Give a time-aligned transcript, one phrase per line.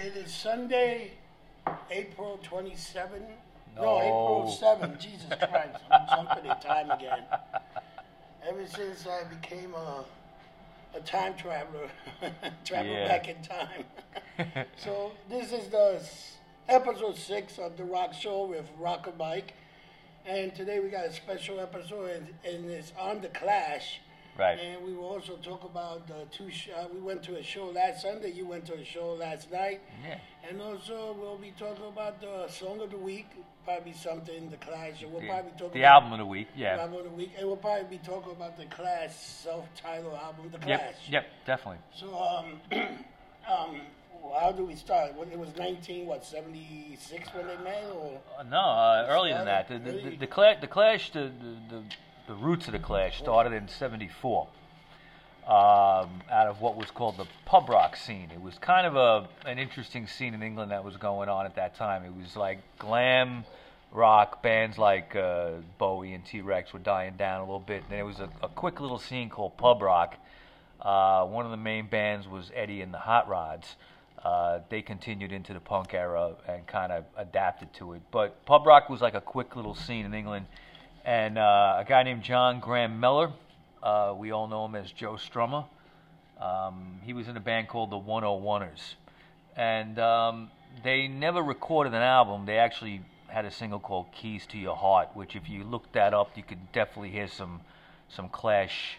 [0.00, 1.12] It is Sunday,
[1.90, 3.22] April 27.
[3.76, 3.98] No, No.
[4.00, 4.98] April 7.
[4.98, 7.22] Jesus Christ, I'm jumping in time again.
[8.48, 10.04] Ever since I became a,
[10.94, 11.88] a time traveler,
[12.64, 13.08] travel Yeah.
[13.08, 14.66] back in time.
[14.76, 16.00] so this is the
[16.68, 19.54] episode six of the Rock Show with Rock and Mike,
[20.26, 24.00] and today we got a special episode, and, and it's on the Clash.
[24.38, 24.58] Right.
[24.60, 26.48] And we will also talk about the two.
[26.50, 28.30] Sh- uh, we went to a show last Sunday.
[28.30, 29.80] You went to a show last night.
[30.06, 30.18] Yeah.
[30.48, 33.26] And also we'll be talking about the song of the week.
[33.64, 35.02] Probably something the Clash.
[35.02, 36.46] And we'll The, probably talk the about album of the week.
[36.56, 36.76] Yeah.
[36.78, 40.58] album of the week, and we'll probably be talking about the Clash self-titled album, the
[40.58, 40.80] Clash.
[40.80, 40.94] Yep.
[41.10, 41.26] Yep.
[41.44, 41.80] Definitely.
[41.94, 42.60] So um,
[43.50, 43.80] um,
[44.40, 45.14] how do we start?
[45.16, 49.46] When it was 19, what 76 when they met, or Uh, No, uh, earlier than
[49.46, 49.68] that.
[49.68, 51.30] The the, the, the, cla- the Clash, the,
[51.68, 51.82] the,
[52.28, 54.48] the, roots of the Clash started in '74
[55.46, 58.30] um, out of what was called the pub rock scene.
[58.32, 61.56] It was kind of a an interesting scene in England that was going on at
[61.56, 62.04] that time.
[62.04, 63.44] It was like glam
[63.92, 67.82] rock bands like uh, Bowie and T Rex were dying down a little bit.
[67.82, 70.16] And then it was a, a quick little scene called pub rock.
[70.80, 73.76] Uh, one of the main bands was Eddie and the Hot Rods.
[74.22, 78.02] Uh, they continued into the punk era and kind of adapted to it.
[78.10, 80.46] But pub rock was like a quick little scene in England.
[81.08, 83.32] And uh, a guy named John Graham Mellor,
[83.82, 85.64] uh, we all know him as Joe Strummer.
[86.38, 88.78] Um, he was in a band called the 101ers.
[89.56, 90.50] And um,
[90.84, 92.44] they never recorded an album.
[92.44, 96.12] They actually had a single called Keys to Your Heart, which, if you look that
[96.12, 97.62] up, you could definitely hear some,
[98.10, 98.98] some Clash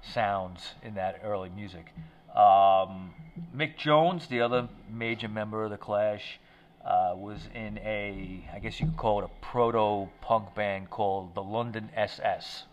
[0.00, 1.92] sounds in that early music.
[2.34, 3.12] Um,
[3.54, 6.40] Mick Jones, the other major member of the Clash,
[6.84, 11.34] uh, was in a, I guess you could call it a proto punk band called
[11.34, 12.64] the London SS.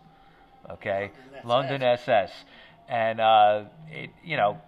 [0.70, 1.12] Okay,
[1.44, 2.30] London London SS,
[2.88, 4.58] and uh, it, you know,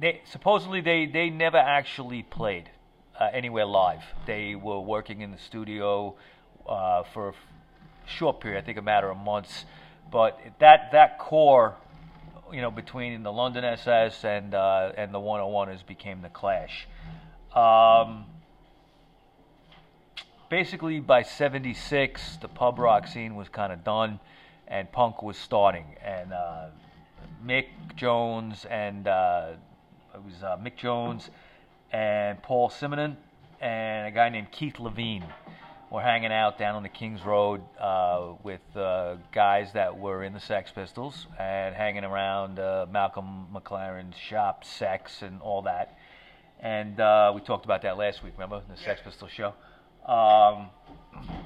[0.00, 2.70] they supposedly they they never actually played
[3.20, 4.02] uh, anywhere live.
[4.26, 6.16] They were working in the studio
[6.68, 7.34] uh, for a
[8.06, 9.64] short period, I think a matter of months,
[10.10, 11.76] but that that core
[12.52, 16.86] you know, between the London SS and uh, and the 101ers became the Clash.
[17.54, 18.26] Um,
[20.54, 24.20] basically, by '76, the pub rock scene was kind of done,
[24.68, 25.84] and punk was starting.
[26.00, 26.66] And uh,
[27.44, 27.66] Mick
[27.96, 29.54] Jones and uh,
[30.14, 31.28] it was uh, Mick Jones
[31.90, 33.16] and Paul Simonon
[33.60, 35.24] and a guy named Keith Levene
[35.90, 40.34] were hanging out down on the Kings Road uh, with uh, guys that were in
[40.34, 45.98] the Sex Pistols and hanging around uh, Malcolm McLaren's shop, Sex, and all that.
[46.60, 49.54] And uh, we talked about that last week, remember the Sex Pistols show?
[50.06, 50.68] Um,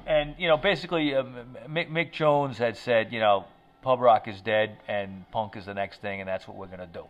[0.05, 3.45] and you know, basically, um, Mick, Mick Jones had said, you know,
[3.81, 6.87] pub rock is dead and punk is the next thing, and that's what we're gonna
[6.87, 7.05] do.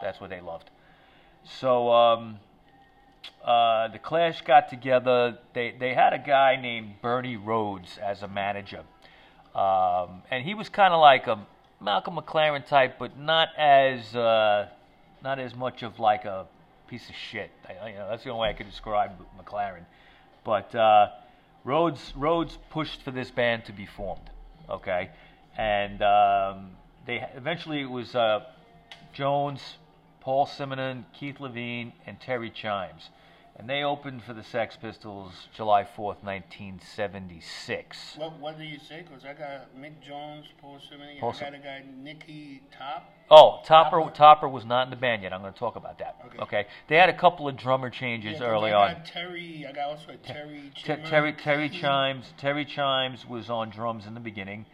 [0.00, 0.70] That's what they loved.
[1.44, 2.38] So um,
[3.44, 5.38] uh, the Clash got together.
[5.54, 8.82] They they had a guy named Bernie Rhodes as a manager,
[9.54, 11.38] um, and he was kind of like a
[11.80, 14.68] Malcolm McLaren type, but not as uh,
[15.22, 16.46] not as much of like a
[16.86, 17.50] piece of shit.
[17.68, 19.84] I, you know, that's the only way I could describe McLaren.
[20.44, 21.08] But uh,
[21.64, 24.30] Rhodes Rhodes pushed for this band to be formed.
[24.68, 25.10] Okay,
[25.56, 26.70] and um,
[27.06, 28.44] they eventually it was uh,
[29.12, 29.60] Jones,
[30.20, 33.10] Paul Simonon, Keith Levene, and Terry Chimes.
[33.56, 38.14] And they opened for the Sex Pistols July 4th, 1976.
[38.16, 38.38] what?
[38.38, 39.04] What do you say?
[39.06, 43.10] Because I got Mick Jones, Paul Simon, Paul I got a guy Nicky Top.
[43.30, 44.14] Oh, Topper Topper.
[44.16, 45.32] Topper was not in the band yet.
[45.32, 46.16] I'm going to talk about that.
[46.26, 46.38] Okay.
[46.38, 46.66] Okay.
[46.88, 48.94] They had a couple of drummer changes Yeah, early I on.
[48.94, 49.66] got Terry.
[49.68, 50.72] I got also a Terry.
[50.74, 51.06] Chimmer.
[51.06, 54.64] Terry Terry Chimes Terry Chimes was on drums in the beginning.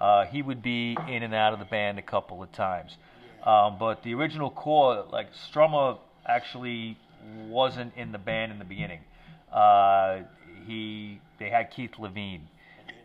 [0.00, 2.96] Uh, he would be in and out of the band a couple of times,
[3.44, 6.98] um, but the original core, like Strummer, actually
[7.48, 9.00] wasn't in the band in the beginning.
[9.52, 10.20] Uh,
[10.66, 12.42] he they had Keith Levene,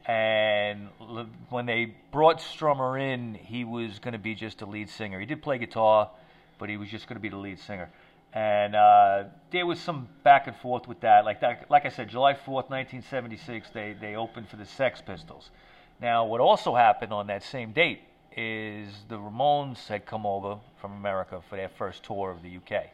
[0.07, 4.89] and Le- when they brought Strummer in, he was going to be just a lead
[4.89, 5.19] singer.
[5.19, 6.09] He did play guitar,
[6.57, 7.89] but he was just going to be the lead singer.
[8.33, 11.25] And uh, there was some back and forth with that.
[11.25, 14.65] Like that, like I said, July fourth, nineteen seventy six, they they opened for the
[14.65, 15.49] Sex Pistols.
[16.01, 18.01] Now, what also happened on that same date
[18.37, 22.85] is the Ramones had come over from America for their first tour of the UK.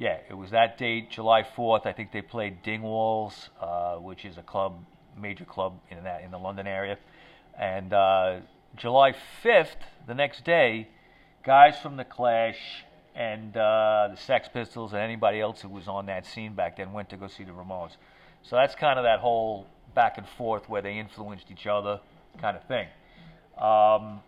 [0.00, 1.84] Yeah, it was that date, July 4th.
[1.84, 4.82] I think they played Dingwalls, uh, which is a club,
[5.14, 6.96] major club in that in the London area.
[7.58, 8.36] And uh,
[8.76, 9.14] July
[9.44, 9.76] 5th,
[10.06, 10.88] the next day,
[11.44, 12.56] guys from the Clash
[13.14, 16.94] and uh, the Sex Pistols and anybody else who was on that scene back then
[16.94, 17.98] went to go see the Ramones.
[18.40, 22.00] So that's kind of that whole back and forth where they influenced each other
[22.40, 22.88] kind of thing.
[23.58, 24.22] Um,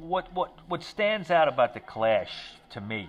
[0.00, 2.32] what what what stands out about the Clash
[2.70, 3.08] to me?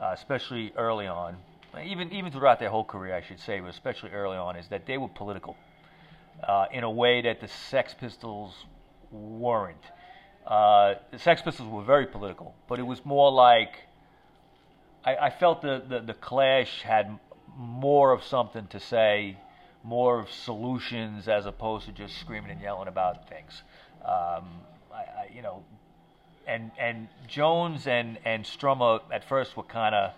[0.00, 1.36] uh, especially early on,
[1.84, 4.86] even even throughout their whole career, I should say, but especially early on, is that
[4.86, 5.56] they were political
[6.42, 8.54] uh, in a way that the Sex Pistols
[9.12, 9.84] weren't.
[10.46, 13.76] Uh, the Sex Pistols were very political, but it was more like
[15.04, 17.18] I, I felt the, the, the Clash had
[17.56, 19.36] more of something to say,
[19.84, 23.62] more of solutions as opposed to just screaming and yelling about things.
[24.02, 24.62] Um,
[24.92, 25.62] I, I, you know,
[26.50, 30.12] and and Jones and and Strummer at first were kind of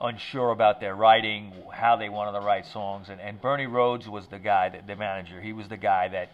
[0.00, 4.26] unsure about their writing, how they wanted to write songs, and, and Bernie Rhodes was
[4.28, 5.40] the guy, that, the manager.
[5.40, 6.30] He was the guy that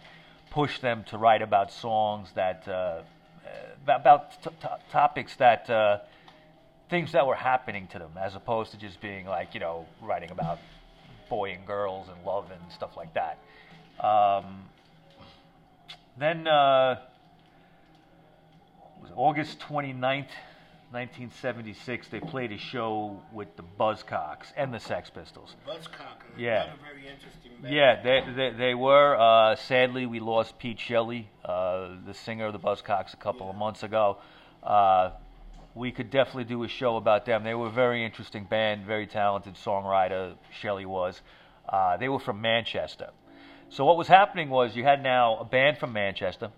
[0.51, 3.01] pushed them to write about songs that uh,
[3.87, 5.99] about t- t- topics that uh,
[6.89, 10.31] things that were happening to them, as opposed to just being like you know writing
[10.31, 10.59] about
[11.29, 13.37] boy and girls and love and stuff like that.
[14.05, 14.63] Um,
[16.17, 16.99] then uh,
[19.01, 20.27] was August 29th,
[20.91, 25.53] 1976, they played a show with the Buzzcocks and the Sex Pistols.
[25.67, 26.63] Buzzcocks, Yeah.
[26.63, 27.73] Another very interesting band.
[27.73, 29.15] Yeah, they, they, they were.
[29.15, 33.55] Uh, sadly, we lost Pete Shelley, uh, the singer of the Buzzcocks, a couple of
[33.57, 34.17] months ago.
[34.63, 35.11] Uh,
[35.75, 37.43] we could definitely do a show about them.
[37.43, 41.21] They were a very interesting band, very talented songwriter, Shelley was.
[41.67, 43.09] Uh, they were from Manchester.
[43.69, 46.51] So what was happening was you had now a band from Manchester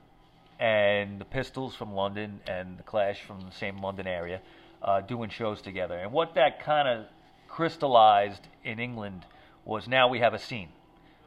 [0.60, 4.42] and the Pistols from London and the Clash from the same London area
[4.82, 5.98] uh, doing shows together.
[5.98, 7.06] And what that kind of
[7.48, 9.26] crystallized in England
[9.66, 10.70] was now we have a scene.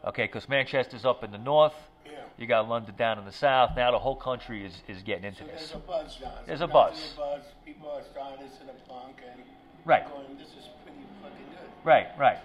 [0.05, 1.75] Okay, because Manchester's up in the north,
[2.05, 2.12] Yeah.
[2.37, 3.70] you got London down in the south.
[3.76, 5.55] Now the whole country is, is getting into So this.
[5.61, 6.32] there's a buzz now.
[6.46, 7.14] There's a buzz.
[7.17, 7.43] buzz.
[7.64, 9.43] People are starting to listen to punk and
[9.85, 10.08] Right.
[10.08, 11.70] going, this is pretty fucking good.
[11.85, 12.38] Right, right.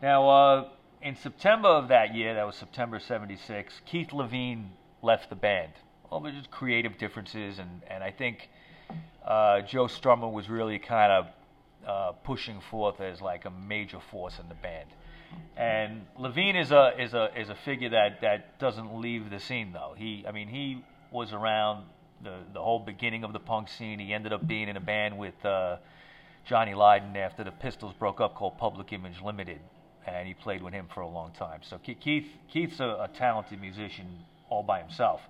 [0.00, 0.68] Now, uh,
[1.02, 4.68] in September of that year, that was September 76, Keith Levene
[5.02, 5.72] left the band.
[6.12, 8.50] Well, just creative differences, and, and I think
[9.26, 11.26] uh, Joe Strummer was really kind of
[11.86, 14.90] uh, pushing forth as like a major force in the band.
[15.56, 19.72] And Levene is a is a is a figure that, that doesn't leave the scene
[19.72, 19.94] though.
[19.96, 21.86] He I mean he was around
[22.22, 23.98] the the whole beginning of the punk scene.
[23.98, 25.78] He ended up being in a band with uh,
[26.44, 29.60] Johnny Lydon after the Pistols broke up called Public Image Limited,
[30.06, 31.60] and he played with him for a long time.
[31.62, 35.22] So Keith Keith's a, a talented musician all by himself,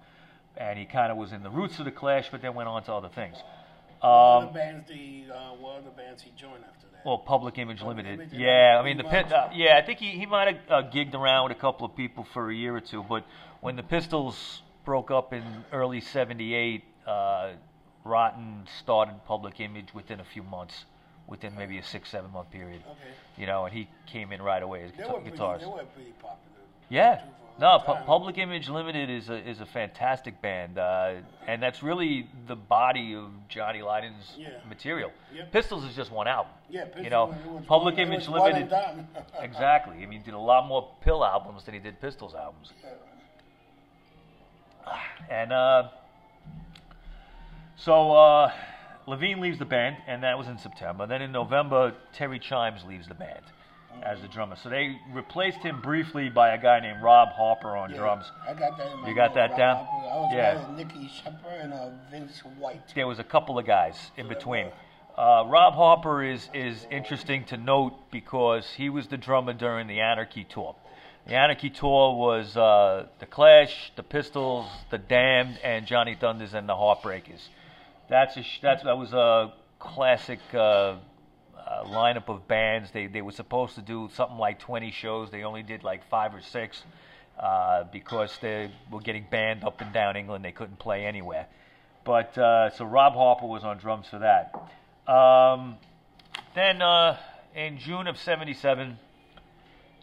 [0.57, 2.83] and he kind of was in the roots of the Clash, but then went on
[2.85, 3.37] to other things.
[4.01, 7.05] what Um, other bands you, uh, what other bands he joined after that?
[7.07, 8.21] well, Public Image Public Limited.
[8.21, 9.33] Image, yeah, I mean the pit.
[9.33, 11.97] Uh, yeah, I think he, he might have uh, gigged around with a couple of
[11.97, 13.03] people for a year or two.
[13.09, 13.25] But
[13.61, 17.53] when the Pistols broke up in early '78, uh,
[18.05, 20.85] Rotten started Public Image within a few months,
[21.29, 22.83] within maybe a six seven month period.
[22.85, 22.99] Okay.
[23.37, 25.61] You know, and he came in right away as guitar- pretty, guitars.
[25.63, 26.39] they were pretty popular.
[26.89, 27.23] Yeah.
[27.59, 31.15] Too, for a No, Pu- Public Image Limited is a is a fantastic band, uh,
[31.47, 34.49] and that's really the body of Johnny Lydon's Yeah.
[34.69, 35.11] material.
[35.35, 35.53] Yep.
[35.53, 36.53] Pistols is just one album.
[36.69, 38.71] Yeah, you know, Pistols, was Public one- it Image was one and Limited.
[38.71, 39.09] done.
[39.41, 39.97] exactly.
[40.03, 42.73] I mean, he did a lot more PiL albums than he did Pistols albums.
[45.31, 45.89] And uh,
[47.77, 48.53] so uh,
[49.07, 51.07] Levene leaves the band, and that was in September.
[51.07, 53.43] Then in November, Terry Chimes leaves the band
[54.03, 54.57] as the drummer.
[54.57, 58.25] So they replaced him briefly by a guy named Rob Harper on Yeah, drums.
[58.49, 59.77] I got that in my You got that Rob down?
[59.85, 60.09] Harper.
[60.09, 60.77] I was Yeah.
[60.77, 62.83] Nicky Shepard and uh, Vince White.
[62.95, 64.69] There was a couple of guys in between.
[65.17, 70.01] Uh, Rob Harper is is interesting to note because he was the drummer during the
[70.01, 70.75] Anarchy tour.
[71.27, 76.69] The Anarchy tour was uh, the Clash, the Pistols, the Damned, and Johnny Thunders and
[76.69, 77.43] the Heartbreakers.
[78.09, 80.41] That's a sh- that's that was a classic
[81.57, 82.91] uh, lineup of bands.
[82.93, 85.31] They they were supposed to do something like 20 shows.
[85.31, 86.83] They only did like five or six
[87.39, 90.45] uh, because they were getting banned up and down England.
[90.45, 91.47] They couldn't play anywhere.
[92.05, 94.55] But uh, so Rob Harper was on drums for that.
[95.13, 95.77] Um,
[96.55, 97.19] then uh,
[97.55, 98.99] in June of '77,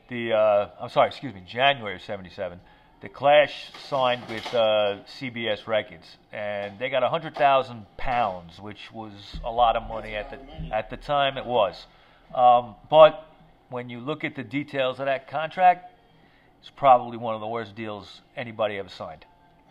[0.09, 2.59] the uh, I'm sorry, excuse me, January of '77,
[3.01, 9.13] the Clash signed with uh, CBS Records, and they got hundred thousand pounds, which was
[9.43, 10.39] a lot of money at the
[10.75, 11.37] at the time.
[11.37, 11.85] It was,
[12.35, 13.25] um, but
[13.69, 15.91] when you look at the details of that contract,
[16.59, 19.25] it's probably one of the worst deals anybody ever signed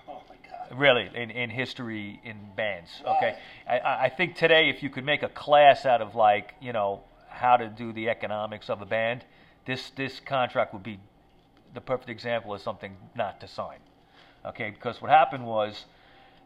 [0.08, 0.78] Oh my God.
[0.78, 3.36] really in, in history in bands okay
[3.68, 6.72] I- I, I think today if you could make a class out of like you
[6.72, 9.24] know how to do the economics of a band
[9.66, 10.98] this this contract would be
[11.74, 13.78] the perfect example of something not to sign
[14.44, 15.84] okay because what happened was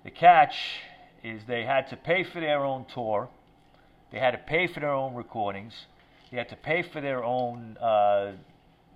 [0.05, 0.81] the catch
[1.23, 3.29] is they had to pay for their own tour
[4.11, 5.87] they had to pay for their own recordings
[6.31, 7.85] they had to pay for their own uh,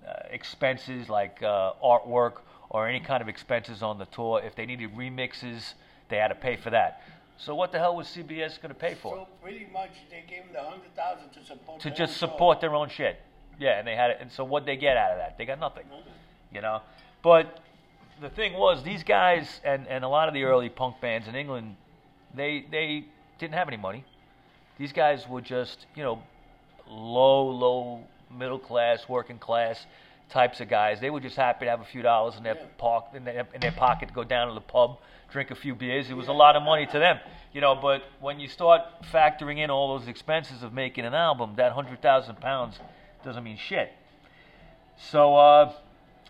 [0.07, 4.41] uh, expenses like uh, artwork or any kind of expenses on the tour.
[4.43, 5.73] If they needed remixes,
[6.09, 7.01] they had to pay for that.
[7.37, 9.15] So what the hell was CBS going to pay for?
[9.15, 11.81] So pretty much they gave them the hundred thousand to support.
[11.81, 13.19] to just support their own shit.
[13.59, 14.17] Yeah, and they had it.
[14.21, 15.37] And so what they get out of that?
[15.37, 15.85] They got nothing.
[16.53, 16.81] You know.
[17.23, 17.59] But
[18.21, 21.35] the thing was, these guys and, and a lot of the early punk bands in
[21.35, 21.75] England,
[22.35, 23.05] they they
[23.39, 24.03] didn't have any money.
[24.77, 26.21] These guys were just you know
[26.87, 28.03] low low
[28.35, 29.85] middle class working class
[30.29, 30.99] types of guys.
[30.99, 32.65] They were just happy to have a few dollars in their Yeah.
[32.77, 34.97] park in their, in their pocket to go down to the pub,
[35.31, 36.09] drink a few beers.
[36.09, 37.19] It was a lot of money to them,
[37.53, 37.75] you know.
[37.75, 42.01] But when you start factoring in all those expenses of making an album, that hundred
[42.01, 42.79] thousand pounds
[43.23, 43.91] doesn't mean shit.
[44.97, 45.73] So uh,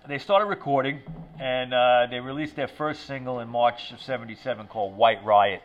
[0.08, 1.02] they started recording,
[1.40, 5.62] and uh, they released their first single in March of '77 called "White Riot."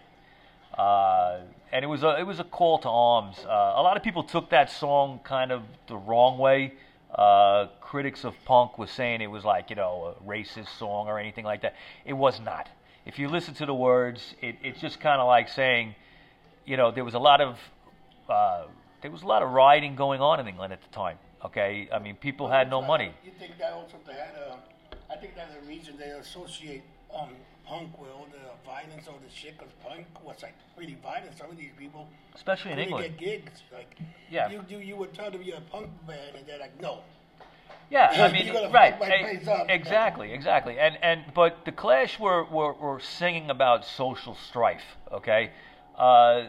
[0.77, 1.41] Uh,
[1.73, 3.39] and it was a it was a call to arms.
[3.45, 6.75] Uh, a lot of people took that song kind of the wrong way.
[7.15, 11.19] Uh, critics of punk were saying it was like you know a racist song or
[11.19, 11.75] anything like that.
[12.05, 12.69] It was not.
[13.05, 15.97] If you listen to the words, it, it's just kind of like saying,
[16.65, 17.59] you know, there was a lot of
[18.29, 18.65] uh,
[19.03, 21.19] there was a lot of rioting going on in England at the time.
[21.45, 23.13] Okay, I mean people had no money.
[23.25, 24.59] You think that also they had a?
[25.13, 26.83] I think that's the reason they associate
[27.15, 27.31] um,
[27.67, 29.59] punk with all the violence, all the shit.
[29.59, 31.37] Because punk was like pretty violent.
[31.37, 33.19] Some of these people Especially in England.
[33.19, 33.63] get gigs.
[33.73, 33.97] Like
[34.31, 34.51] Yeah.
[34.51, 37.01] you, you, you would tell them you're a punk band, and they're like, no.
[37.91, 39.67] Yeah, I mean, right, fuck my place up.
[39.69, 44.97] exactly, exactly, and and but the Clash were were, were singing about social strife.
[45.13, 45.51] Okay,
[45.99, 46.45] uh,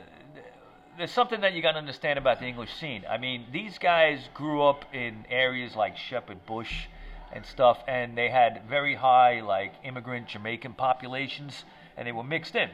[0.98, 3.04] there's something that you got to understand about the English scene.
[3.10, 6.88] I mean, these guys grew up in areas like Shepherd Bush
[7.32, 11.66] and stuff, and they had very high like immigrant Jamaican populations,
[11.98, 12.70] and they were mixed in.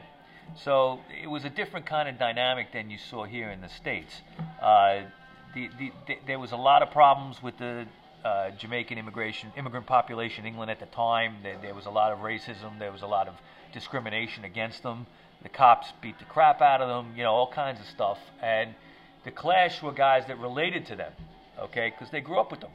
[0.64, 4.20] So it was a different kind of dynamic than you saw here in the states.
[4.60, 5.02] Uh,
[5.54, 7.86] the, the, the, there was a lot of problems with the
[8.24, 11.36] uh, Jamaican immigration, immigrant population in England at the time.
[11.42, 12.78] There, there was a lot of racism.
[12.78, 13.34] There was a lot of
[13.72, 15.06] discrimination against them.
[15.42, 17.16] The cops beat the crap out of them.
[17.16, 18.18] You know, all kinds of stuff.
[18.42, 18.74] And
[19.24, 21.12] the Clash were guys that related to them,
[21.58, 22.70] okay, because they grew up with them,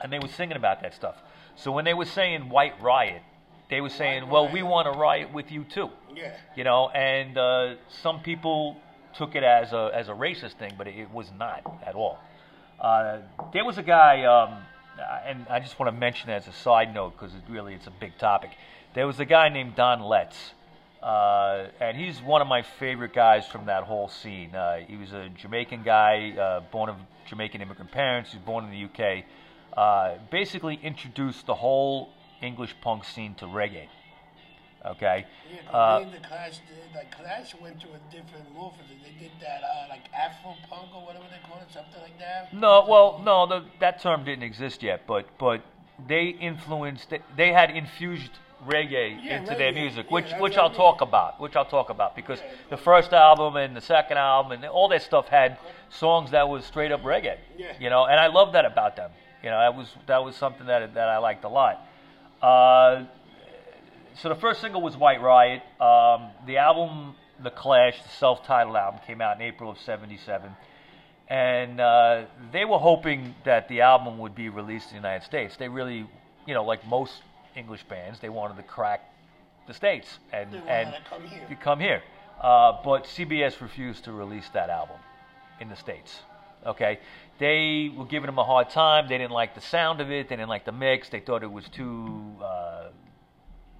[0.00, 1.16] and they were singing about that stuff.
[1.56, 3.22] So when they were saying "White Riot,"
[3.70, 6.32] they were saying, "Well, we want to riot with you too." Yeah.
[6.54, 8.76] you know and uh, some people
[9.16, 12.18] took it as a as a racist thing but it, was not at all
[12.80, 13.18] uh,
[13.52, 14.58] there was a guy um,
[15.26, 17.92] and I just want to mention as a side note because it really it's a
[17.92, 18.50] big topic
[18.94, 20.52] there was a guy named Don Letts
[21.04, 25.12] uh, and he's one of my favorite guys from that whole scene uh, he was
[25.12, 26.96] a Jamaican guy uh, born of
[27.26, 29.24] Jamaican immigrant parents he was born in the UK
[29.76, 32.08] uh, basically introduced the whole
[32.42, 33.86] English punk scene to reggae
[34.86, 38.96] okay Yeah, 'cause Uh, the Clash did, like Clash went to a different morphism.
[39.02, 42.52] They did that uh, like Afro punk or whatever they call it, something like that.
[42.52, 45.62] No, well, no, the, that term didn't exist yet, but but
[46.06, 47.12] they influenced.
[47.36, 48.32] They had infused
[48.66, 51.40] reggae Yeah, into their music, which that's which I'll talk about.
[51.40, 52.40] Which I'll talk about because
[52.70, 55.58] the first album and the second album and all that stuff had
[55.90, 57.38] songs that was straight up reggae.
[57.56, 57.72] Yeah.
[57.80, 59.10] You know, and I love that about them.
[59.42, 61.86] You know, that was that was something that that I liked a lot.
[62.40, 63.04] Uh,
[64.16, 65.62] so the first single was White Riot.
[65.80, 70.50] Um, the album, The Clash, the self-titled album, came out in April of '77,
[71.28, 75.56] and uh, they were hoping that the album would be released in the United States.
[75.56, 76.06] They really,
[76.46, 77.22] you know, like most
[77.56, 79.00] English bands, they wanted to crack
[79.66, 81.58] the states and and come here.
[81.60, 82.02] come here.
[82.40, 84.98] Uh, but CBS refused to release that album
[85.60, 86.20] in the states.
[86.66, 86.98] Okay,
[87.38, 89.08] they were giving them a hard time.
[89.08, 90.28] They didn't like the sound of it.
[90.28, 91.08] They didn't like the mix.
[91.08, 92.88] They thought it was too, uh,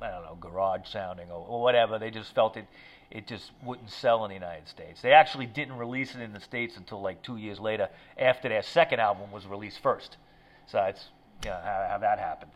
[0.03, 1.99] I don't know, garage sounding or, or whatever.
[1.99, 2.67] They just felt it,
[3.11, 5.01] it just wouldn't sell in the United States.
[5.01, 7.89] They actually didn't release it in the states until like two years later,
[8.19, 10.19] after their second album was released first.
[10.67, 11.07] So it's
[11.43, 12.51] you know, how, how that happened.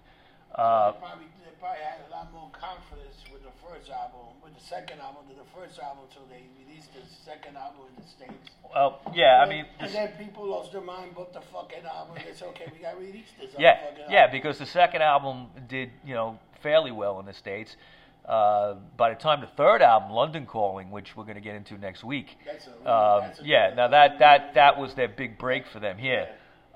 [0.54, 4.54] Uh, they, probably, they probably had a lot more confidence with the first album, with
[4.54, 8.08] the second album than the first album, so they released the second album in the
[8.08, 8.50] States.
[8.74, 12.16] well, yeah, I mean, and then people lost their mind, bought the fucking album.
[12.24, 13.50] They said, okay, we got to release this.
[13.58, 13.78] Yeah,
[14.08, 14.38] yeah, album.
[14.38, 17.76] because the second album did you know fairly well in the states.
[18.24, 21.78] Uh, by the time the third album, London Calling, which we're going to get into
[21.78, 25.38] next week, That's a- um, that's a yeah, now that that that was their big
[25.38, 26.28] break for them here.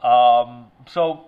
[0.02, 1.26] Um, so,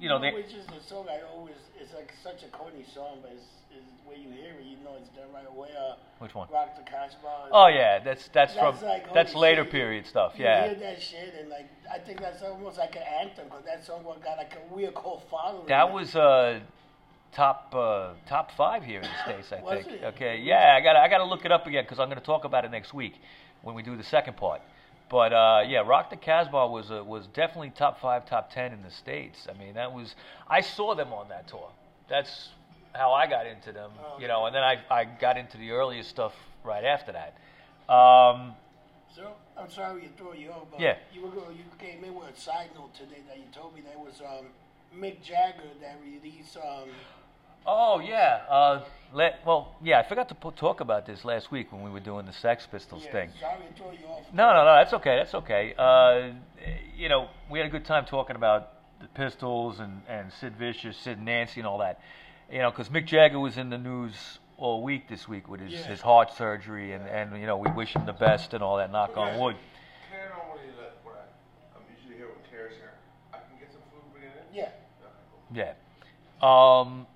[0.00, 1.54] you know, they, which is the song I always.
[1.80, 4.96] It's like such a corny song, but it's, it's when you hear it, you know
[4.98, 5.68] it's done right away.
[5.78, 6.48] Uh, which one?
[6.52, 7.48] Rock the Casbah.
[7.52, 9.72] Oh yeah, that's that's, That's from like, that's later shit.
[9.72, 10.32] period stuff.
[10.36, 13.64] You Yeah, hear that shit, and like I think that's almost like an anthem because
[13.64, 15.66] that song got like a weird cult following.
[15.68, 16.60] that was uh,
[17.32, 19.86] top uh, top five here in the states, I think.
[20.00, 20.04] it?
[20.14, 22.24] Okay, yeah, I got I got to look it up again because I'm going to
[22.24, 23.14] talk about it next week
[23.62, 24.60] when we do the second part.
[25.10, 28.82] But uh, yeah, Rock the Casbah was uh, was definitely top five, top ten in
[28.82, 29.46] the states.
[29.48, 30.14] I mean, that was
[30.48, 31.70] I saw them on that tour.
[32.08, 32.50] That's
[32.92, 35.70] how I got into them, Oh, you know, and then I I got into the
[35.70, 36.34] earlier stuff
[36.64, 37.34] right after that.
[37.92, 38.54] Um,
[39.14, 40.96] So I'm sorry to throw you off, but Yeah.
[41.12, 43.98] you were you came in with a side note today that you told me that
[43.98, 44.46] was um,
[44.94, 46.90] Mick Jagger that released um,
[47.66, 51.72] oh yeah, uh, let, well yeah, I forgot to put, talk about this last week
[51.72, 53.30] when we were doing the Sex Pistols yeah, thing.
[53.40, 54.26] Sorry to throw you off.
[54.32, 54.74] No, no, no.
[54.76, 55.16] That's okay.
[55.16, 55.74] That's okay.
[55.78, 56.30] Uh,
[56.96, 60.96] you know, we had a good time talking about the Pistols and, and Sid Vicious,
[60.96, 62.00] Sid and Nancy, and all that.
[62.50, 65.72] You know, because Mick Jagger was in the news all week this week with his,
[65.72, 65.86] Yeah.
[65.86, 68.90] his heart surgery, and, and you know, we wish him the best and all that.
[68.90, 69.56] Knock on wood.
[70.10, 72.92] Karen already left where I, I'm usually here here.
[73.32, 74.56] I can get some food bring it in?
[74.56, 74.62] Yeah.
[74.64, 75.54] Okay, cool.
[75.54, 75.74] Yeah.
[76.42, 77.06] Um.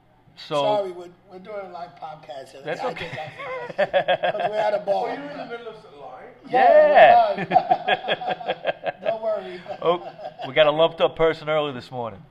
[0.49, 0.55] So.
[0.63, 2.55] sorry, we're, we're doing a live podcast.
[2.55, 3.11] and That's I okay.
[3.15, 5.15] just got Because we're at a Oh, bar.
[5.15, 6.25] you're in the middle of the line?
[6.49, 8.93] Yeah, Yeah.
[9.03, 9.61] Don't worry.
[9.83, 10.09] oh,
[10.49, 12.23] we got a lumped up person early this morning.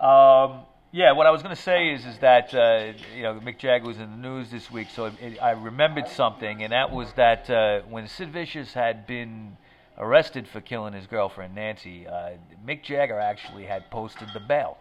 [0.00, 0.60] Um,
[0.92, 3.86] yeah, what I was going to say is, is that uh, you know Mick Jagger
[3.86, 7.48] was in the news this week, so it, I remembered something, and that was that
[7.48, 9.56] uh, when Sid Vicious had been
[9.98, 12.30] arrested for killing his girlfriend Nancy, uh,
[12.66, 14.78] Mick Jagger actually had posted the bail.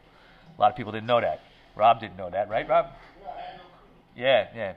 [0.58, 1.42] A lot of people didn't know that.
[1.76, 2.88] Rob didn't know that, right, Rob?
[4.16, 4.74] Yeah, yeah.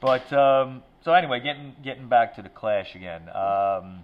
[0.00, 3.22] But um, so anyway, getting getting back to the Clash again.
[3.28, 4.00] Um,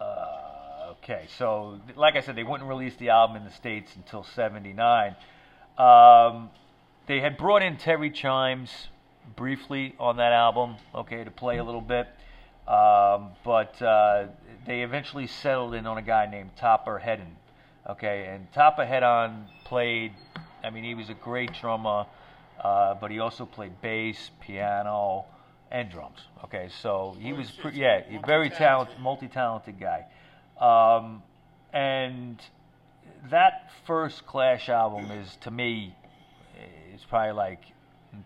[0.00, 4.24] uh, okay, so like I said, they wouldn't release the album in the states until
[4.24, 5.16] '79.
[5.78, 6.50] Um,
[7.06, 8.88] they had brought in Terry Chimes
[9.36, 12.06] briefly on that album, okay, to play a little bit,
[12.66, 14.26] um, but uh,
[14.66, 17.32] they eventually settled in on a guy named Topper Headon,
[17.88, 20.12] okay, and Topper Headon played.
[20.66, 22.06] I mean, he was a great drummer,
[22.60, 25.24] uh, but he also played bass, piano,
[25.70, 26.18] and drums.
[26.44, 30.06] Okay, so he was pretty, yeah, very talented, multi-talented guy.
[30.60, 31.22] Um,
[31.72, 32.40] and
[33.30, 35.94] that first Clash album is, to me,
[36.92, 37.60] it's probably like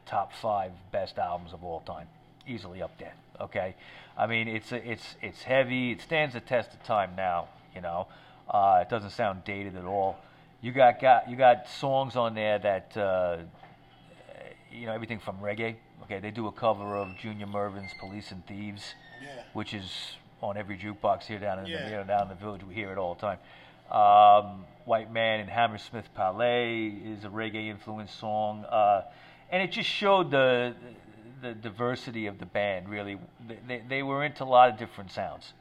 [0.07, 2.07] top five best albums of all time,
[2.47, 3.15] easily up there.
[3.41, 3.75] Okay,
[4.17, 5.93] I mean it's a, it's it's heavy.
[5.93, 7.49] It stands the test of time now.
[7.75, 8.07] You know,
[8.49, 10.19] uh, it doesn't sound dated at all.
[10.63, 13.39] You got got you got songs on there that uh,
[14.71, 15.77] you know everything from reggae.
[16.05, 19.43] Okay, they do a cover of Junior Murvin's "Police and Thieves." Yeah.
[19.53, 21.85] which is on every jukebox here down in Yeah.
[21.85, 22.63] the you know, down in the village.
[22.65, 23.39] We hear it all the time.
[23.91, 29.03] Um, White Man in Hammersmith Palais is a reggae influenced song, uh,
[29.51, 30.75] and it just showed the
[31.43, 32.89] the diversity of the band.
[32.89, 35.53] Really, they, they, they were into a lot of different sounds,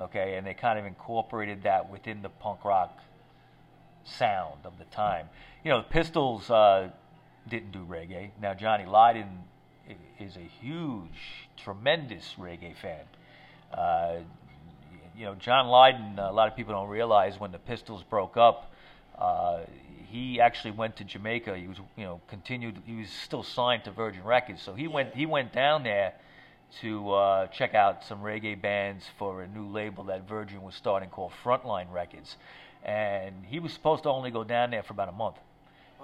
[0.00, 2.98] okay, and they kind of incorporated that within the punk rock
[4.04, 5.28] sound of the time.
[5.64, 6.90] You know, the Pistols uh,
[7.48, 8.30] didn't do reggae.
[8.40, 9.44] Now Johnny Lydon
[10.18, 13.04] is a huge, tremendous reggae fan.
[13.72, 14.16] Uh,
[15.16, 16.18] you know, John Lydon.
[16.18, 18.72] A lot of people don't realize when the Pistols broke up,
[19.18, 19.60] uh,
[20.10, 21.56] he actually went to Jamaica.
[21.56, 22.82] He was, you know, continued.
[22.86, 25.14] He was still signed to Virgin Records, so he went.
[25.14, 26.14] He went down there
[26.80, 31.08] to uh, check out some reggae bands for a new label that Virgin was starting
[31.08, 32.36] called Frontline Records,
[32.84, 35.36] and he was supposed to only go down there for about a month,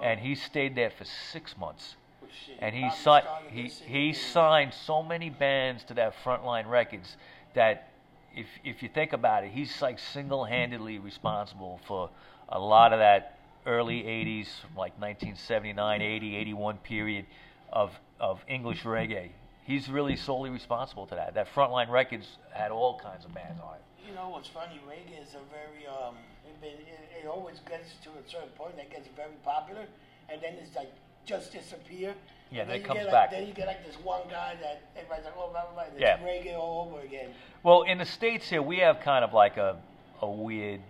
[0.03, 1.97] and he stayed there for six months.
[2.23, 2.27] Oh,
[2.61, 7.17] and he signed he, he signed so many bands to that frontline records
[7.55, 7.89] that
[8.35, 12.09] if if you think about it he's like single-handedly responsible for
[12.49, 17.27] a lot of that early 80s like 1979 80 81 period
[17.73, 17.91] of
[18.21, 19.31] of English reggae.
[19.65, 21.35] He's really solely responsible to that.
[21.35, 24.81] That frontline records had all kinds of bands on it You know what's funny?
[24.89, 26.17] Reggae is a very um.
[26.63, 29.85] It, it, it always gets to a certain point that gets very popular,
[30.29, 30.91] and then it's like
[31.25, 32.15] just disappear.
[32.51, 33.31] Yeah, And then it comes like, back.
[33.31, 35.83] Then you get like this one guy that everybody's like, oh, blah blah blah.
[35.93, 36.19] It's Yeah.
[36.19, 37.31] reggae all over again.
[37.63, 39.77] Well, in the states here, we have kind of like a
[40.21, 40.81] a weird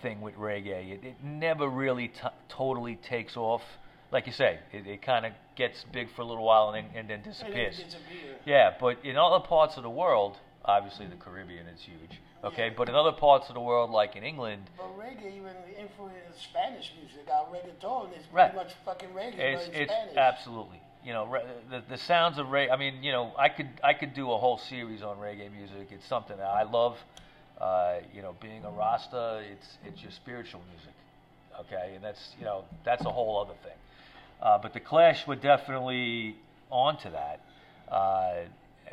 [0.00, 0.92] thing with reggae.
[0.92, 3.62] It, it never really t- totally takes off.
[4.12, 6.96] Like you say, it, it kind of gets big for a little while and then,
[6.96, 7.76] and then And then disappears.
[7.76, 8.36] disappear.
[8.44, 12.20] Yeah, but in other parts of the world, obviously the Caribbean is huge.
[12.44, 12.74] Okay, Yeah.
[12.76, 16.92] but in other parts of the world, like in England, But reggae even influenced Spanish
[17.00, 17.28] music.
[17.30, 18.52] Our reggaeton is Right.
[18.52, 20.16] pretty much fucking reggae, it's but in it's Spanish.
[20.16, 20.80] absolutely.
[21.04, 22.70] You know, re- the the sounds of reggae.
[22.72, 25.88] I mean, you know, I could I could do a whole series on reggae music.
[25.92, 26.98] It's something that I love.
[27.60, 30.92] Uh, you know, being a Rasta, it's it's your spiritual music.
[31.60, 33.78] Okay, and that's you know that's a whole other thing.
[34.42, 36.36] Uh, but the Clash were definitely
[36.70, 37.40] onto that
[37.90, 38.34] uh,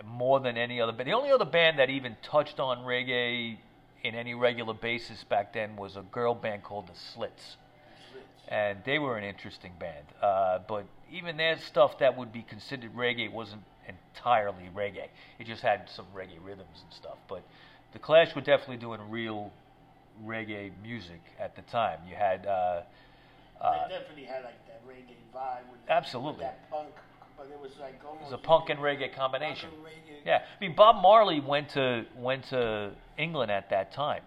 [0.05, 0.91] more than any other.
[0.91, 1.07] band.
[1.07, 3.57] the only other band that even touched on reggae
[4.03, 7.57] in any regular basis back then was a girl band called the Slits
[8.47, 10.05] and they were an interesting band.
[10.21, 15.07] Uh, but even their stuff that would be considered reggae wasn't entirely reggae.
[15.39, 17.17] It just had some reggae rhythms and stuff.
[17.27, 17.43] But
[17.93, 19.51] the Clash were definitely doing real
[20.25, 21.99] reggae music at the time.
[22.07, 22.81] You had uh,
[23.61, 25.69] Uh, they definitely had like that reggae vibe.
[25.71, 26.45] With Absolutely.
[26.45, 26.93] With that punk,
[27.37, 28.21] but it was like almost.
[28.21, 29.69] it was a punk and reggae combination.
[29.69, 30.25] and reggae.
[30.25, 34.23] Yeah, I mean Bob Marley went to went to England at that time,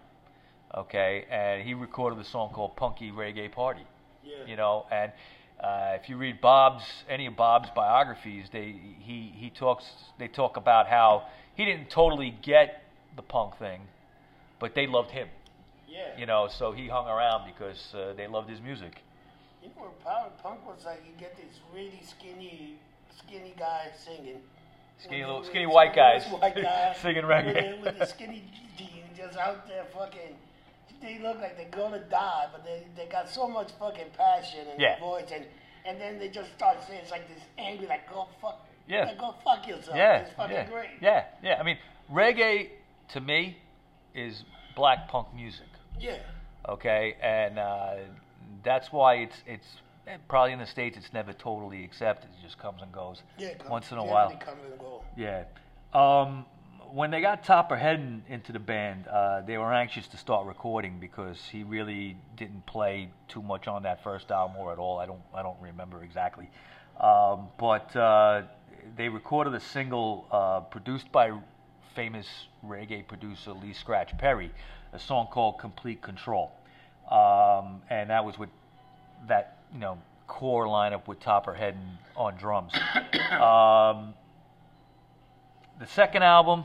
[0.75, 3.85] okay, and he recorded a song called "Punky Reggae Party."
[4.23, 4.45] Yeah.
[4.45, 5.11] You know, and
[5.63, 9.85] uh, if you read Bob's any of Bob's biographies, they he he talks
[10.19, 11.23] they talk about how
[11.55, 12.83] he didn't totally get
[13.15, 13.81] the punk thing,
[14.59, 15.27] but they loved him.
[15.87, 16.17] Yeah.
[16.17, 19.01] You know, so he hung around because uh, they loved his music.
[19.63, 22.75] You know, power punk was like you get this really skinny,
[23.17, 24.41] skinny guy singing.
[24.99, 27.81] Skinny little- skinny white guys white guy singing reggae.
[27.83, 28.43] With the skinny
[28.77, 30.35] jeans, just out there fucking.
[30.99, 34.79] They look like they're gonna die, but they they got so much fucking passion in
[34.79, 34.93] Yeah.
[34.95, 35.45] their voice, and
[35.85, 39.05] and then they just start saying it's like this angry, like go fuck, Yeah.
[39.05, 39.95] like, go fuck yourself.
[39.95, 40.89] Yeah, it's fucking yeah, great.
[40.99, 41.57] yeah, yeah.
[41.59, 41.77] I mean,
[42.11, 42.69] reggae
[43.09, 43.57] to me
[44.15, 44.43] is
[44.75, 45.67] black punk music.
[45.99, 46.17] Yeah.
[46.67, 47.93] okay, and uh,
[48.63, 49.67] that's why it's it's
[50.27, 52.29] probably in the states it's never totally accepted.
[52.39, 54.29] It just comes and goes Yeah, come- once in a yeah, while.
[54.29, 55.03] they come and go.
[55.15, 55.43] Yeah.
[55.93, 56.45] Um,
[56.91, 60.99] when they got Topper Headon into the band, uh, they were anxious to start recording
[60.99, 64.97] because he really didn't play too much on that first album or at all.
[64.99, 66.49] I don't I don't remember exactly.
[66.99, 68.43] Um, but uh,
[68.95, 71.31] they recorded a single uh, produced by
[71.93, 72.27] famous
[72.65, 74.51] reggae producer Lee Scratch Perry,
[74.93, 76.51] a song called "Complete Control,"
[77.11, 78.49] um, and that was with
[79.27, 82.73] that you know core lineup with Topper Headon on drums.
[83.31, 84.13] um,
[85.79, 86.63] the second album,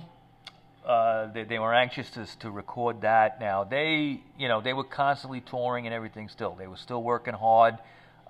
[0.86, 3.40] uh, they, they were anxious to, to record that.
[3.40, 6.28] Now they, you know, they were constantly touring and everything.
[6.28, 7.78] Still, they were still working hard.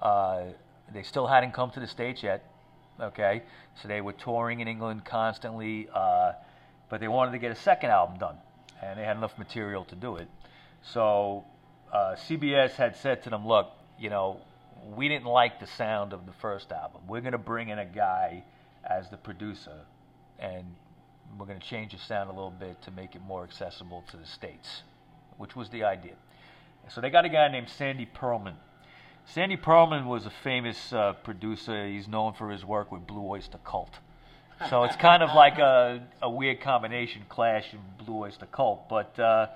[0.01, 0.45] Uh,
[0.93, 2.45] they still hadn't come to the states yet.
[3.01, 3.43] Okay,
[3.81, 6.33] so they were touring in England constantly, uh,
[6.91, 8.37] but they wanted to get a second album done,
[8.83, 10.29] and they had enough material to do it.
[10.83, 11.45] So
[11.93, 14.41] uh, CBS had said to them, "Look, you know,
[14.97, 17.03] we didn't like the sound of the first album.
[17.07, 18.45] We're going to bring in a guy
[18.85, 19.81] as the producer,
[20.39, 20.65] and
[21.39, 24.17] we're going to change the sound a little bit to make it more accessible to
[24.17, 24.83] the states,"
[25.37, 26.15] which was the idea.
[26.89, 28.55] So they got a guy named Sandy Pearlman.
[29.25, 31.87] Sandy Pearlman was a famous uh, producer.
[31.87, 33.99] He's known for his work with Blue Oyster Cult.
[34.69, 38.89] So it's kind of like a, a weird combination, Clash and Blue Oyster Cult.
[38.89, 39.49] But uh,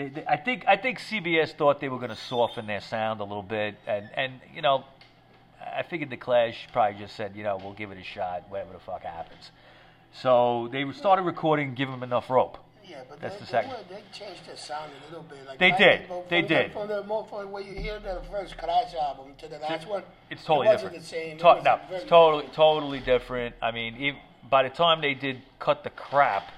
[0.00, 3.20] they, they, I think I think CBS thought they were going to soften their sound
[3.20, 4.84] a little bit, and and you know,
[5.60, 8.72] I figured the Clash probably just said, you know, we'll give it a shot, whatever
[8.72, 9.50] the fuck happens.
[10.12, 12.58] So they started recording, give them enough rope.
[12.84, 13.70] Yeah, but That's they, the they, second.
[13.70, 15.46] were- they changed their sound a little bit.
[15.46, 16.08] Like They did.
[16.08, 16.72] from They the- did.
[16.72, 20.02] From the more from where you hear the first Clash album to the last one,
[20.28, 20.96] It's totally it different.
[20.98, 21.38] the same.
[21.38, 22.54] To- was no, it's totally different.
[22.56, 23.54] totally different.
[23.62, 24.14] I mean, ev
[24.50, 26.50] by the time they did cut the crap,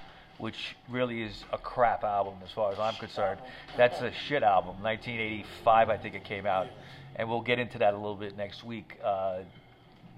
[0.43, 3.39] which really is a crap album as far as I'm concerned,
[3.77, 4.83] that's a shit album.
[4.83, 6.67] 1985, I think it came out,
[7.15, 8.99] and we'll get into that a little bit next week.
[9.01, 9.37] Uh,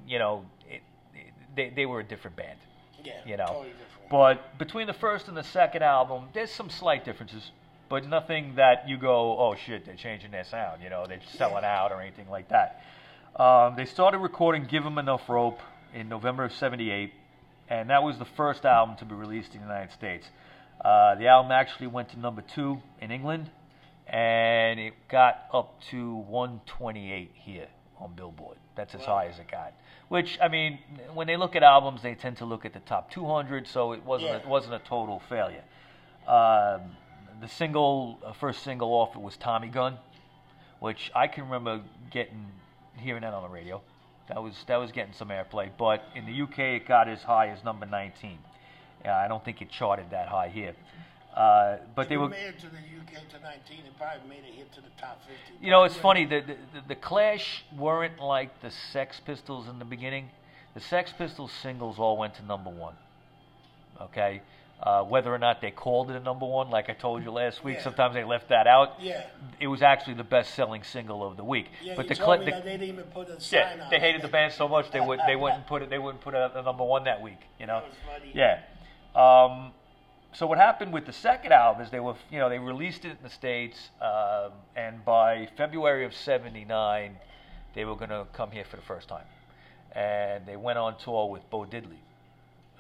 [0.08, 0.82] you know, it,
[1.14, 2.58] it, they they were a different band
[3.04, 3.46] Yeah, you know.
[3.46, 4.10] totally different.
[4.10, 7.52] But between the first and the second album, there's some slight differences,
[7.88, 11.64] but nothing that you go, oh shit, they're changing their sound, you know, they're selling
[11.64, 12.82] out or anything like that.
[13.40, 15.60] Um, they started recording "Give 'Em Enough Rope"
[15.94, 17.14] in November of '78,
[17.70, 20.28] and that was the first album to be released in the United States.
[20.84, 23.50] Uh, the album actually went to number two in England,
[24.08, 27.68] and it got up to 128 here
[28.00, 28.58] on Billboard.
[28.76, 29.74] That's as high as it got.
[30.10, 30.80] Which I mean,
[31.14, 34.04] when they look at albums, they tend to look at the top 200, so it
[34.04, 34.38] wasn't Yeah.
[34.38, 35.64] it wasn't a total failure.
[36.28, 36.96] Um,
[37.42, 39.98] the single, uh, first single off it was Tommy Gun,
[40.80, 42.52] which I can remember getting
[42.98, 43.82] hearing that on the radio.
[44.28, 47.50] That was that was getting some airplay, but in the UK it got as high
[47.50, 48.38] as number 19.
[49.04, 50.74] Yeah, I don't think it charted that high here.
[51.36, 53.86] Uh, but If they were, made it to the UK to 19.
[53.86, 55.66] It probably made it hit to the top 50.
[55.66, 56.26] you know, it's funny.
[56.26, 56.56] The, the
[56.88, 60.30] the Clash weren't like the Sex Pistols in the beginning.
[60.74, 62.96] The Sex Pistols singles all went to number one.
[64.02, 64.42] Okay,
[64.86, 67.64] uh, whether or not they called it a number one, like I told you last
[67.64, 67.84] week, Yeah.
[67.84, 69.02] sometimes they left that out.
[69.02, 69.26] Yeah.
[69.60, 71.68] It was actually the best-selling single of the week.
[71.82, 74.28] Yeah, but the, told the they didn't even put a sign yeah, they hated the
[74.28, 76.62] band so much they would they wouldn't put it they wouldn't put it at the
[76.62, 77.40] number one that week.
[77.60, 77.82] You know.
[77.82, 78.32] That was funny.
[78.36, 78.62] Yeah.
[79.16, 79.72] Um,
[80.34, 83.12] so what happened with the second album is they were you know they released it
[83.12, 87.18] in the states um, and by February of '79
[87.74, 89.26] they were going to come here for the first time,
[89.94, 91.98] and they went on tour with Bo Diddley.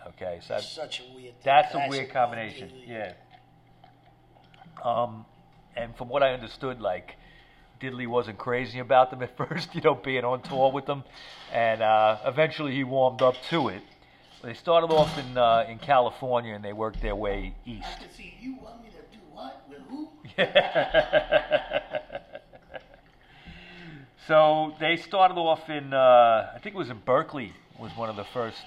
[0.07, 1.33] Okay, so That's such a weird.
[1.43, 2.71] That's a weird combination.
[2.87, 3.13] Yeah.
[4.83, 5.25] Um,
[5.75, 7.15] and from what I understood, like
[7.81, 11.03] Diddley wasn't crazy about them at first, you know, being on tour with them,
[11.51, 13.81] and uh, eventually he warmed up to it.
[14.43, 17.87] They started off in uh, in California and they worked their way east.
[17.97, 20.09] I can see you want me to do what with who?
[24.27, 28.15] So they started off in, uh, I think it was in Berkeley, was one of
[28.15, 28.63] the first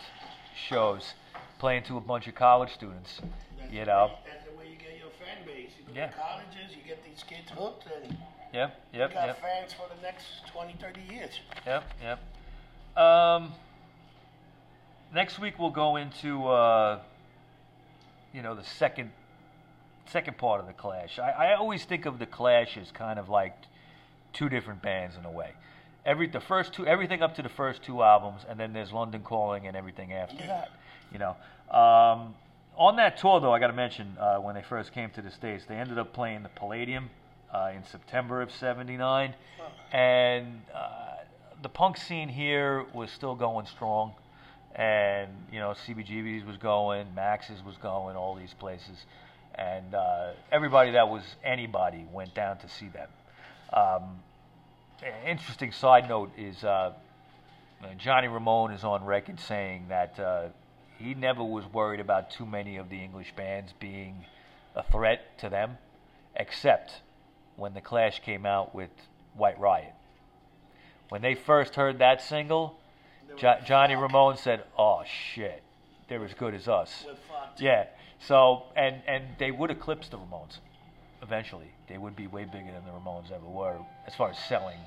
[0.68, 1.14] shows,
[1.58, 3.20] playing to a bunch of college students.
[3.58, 4.06] That's You know.
[4.06, 5.70] way- That's the way you get your fan base.
[5.78, 6.06] You go Yeah.
[6.08, 8.16] to colleges, you get these kids hooked, and
[8.52, 11.40] Yep, you got yep, fans for the next 20, 30 years.
[11.66, 12.18] yep, yep.
[12.96, 13.54] Um,
[15.12, 17.00] next week we'll go into, uh,
[18.32, 19.12] you know, the second
[20.06, 21.18] second part of the Clash.
[21.18, 23.54] I, I always think of the Clash as kind of like
[24.32, 25.50] two different bands in a way.
[26.06, 29.22] Every the first two, everything up to the first two albums, and then there's London
[29.22, 30.46] Calling and everything after Yeah.
[30.46, 30.70] that.
[31.12, 31.36] You know,
[31.70, 32.34] um,
[32.76, 35.30] on that tour though, I got to mention uh, when they first came to the
[35.30, 37.10] states, they ended up playing the Palladium
[37.52, 39.34] uh, in September of '79,
[39.92, 41.16] and uh,
[41.62, 44.12] the punk scene here was still going strong.
[44.74, 49.06] And you know, CBGB's was going, Max's was going, all these places,
[49.54, 53.08] and uh, everybody that was anybody went down to see them.
[53.72, 54.20] Um,
[55.26, 56.92] interesting side note is uh,
[57.98, 60.48] Johnny Ramone is on record saying that uh,
[60.98, 64.24] he never was worried about too many of the English bands being
[64.74, 65.78] a threat to them,
[66.34, 67.00] except
[67.56, 68.90] when the Clash came out with
[69.34, 69.94] White Riot.
[71.08, 72.78] When they first heard that single,
[73.36, 75.62] jo- Johnny Ramone said, "Oh shit,
[76.08, 77.06] they're as good as us."
[77.58, 77.86] Yeah.
[78.20, 80.58] So and and they would eclipse the Ramones
[81.22, 81.70] eventually.
[81.88, 84.78] They would be way bigger than the Ramones ever were as far as selling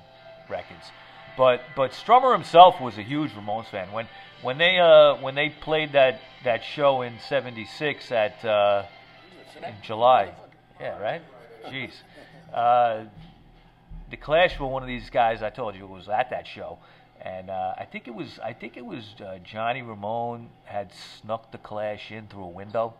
[0.48, 0.90] records.
[1.36, 3.92] But but Strummer himself was a huge Ramones fan.
[3.92, 4.08] When
[4.42, 8.84] when they uh when they played that that show in '76 at uh,
[9.64, 10.32] in July,
[10.80, 11.22] yeah, right.
[11.66, 11.92] Jeez.
[12.52, 13.04] Uh,
[14.10, 16.78] the Clash were one of these guys I told you was at that show,
[17.20, 21.50] and uh, I think it was I think it was uh, Johnny Ramone had snuck
[21.50, 22.94] the Clash in through a window,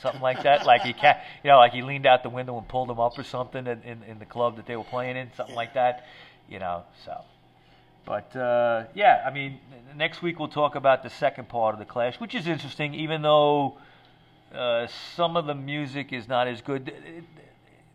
[0.00, 0.66] something like that.
[0.66, 3.18] like he ca- you know, like he leaned out the window and pulled them up
[3.18, 6.04] or something in, in, in the club that they were playing in, something like that.
[6.48, 7.22] You know, so.
[8.06, 9.58] But uh, yeah, I mean,
[9.96, 13.20] next week we'll talk about the second part of the Clash, which is interesting, even
[13.20, 13.76] though
[14.54, 16.92] uh, some of the music is not as good.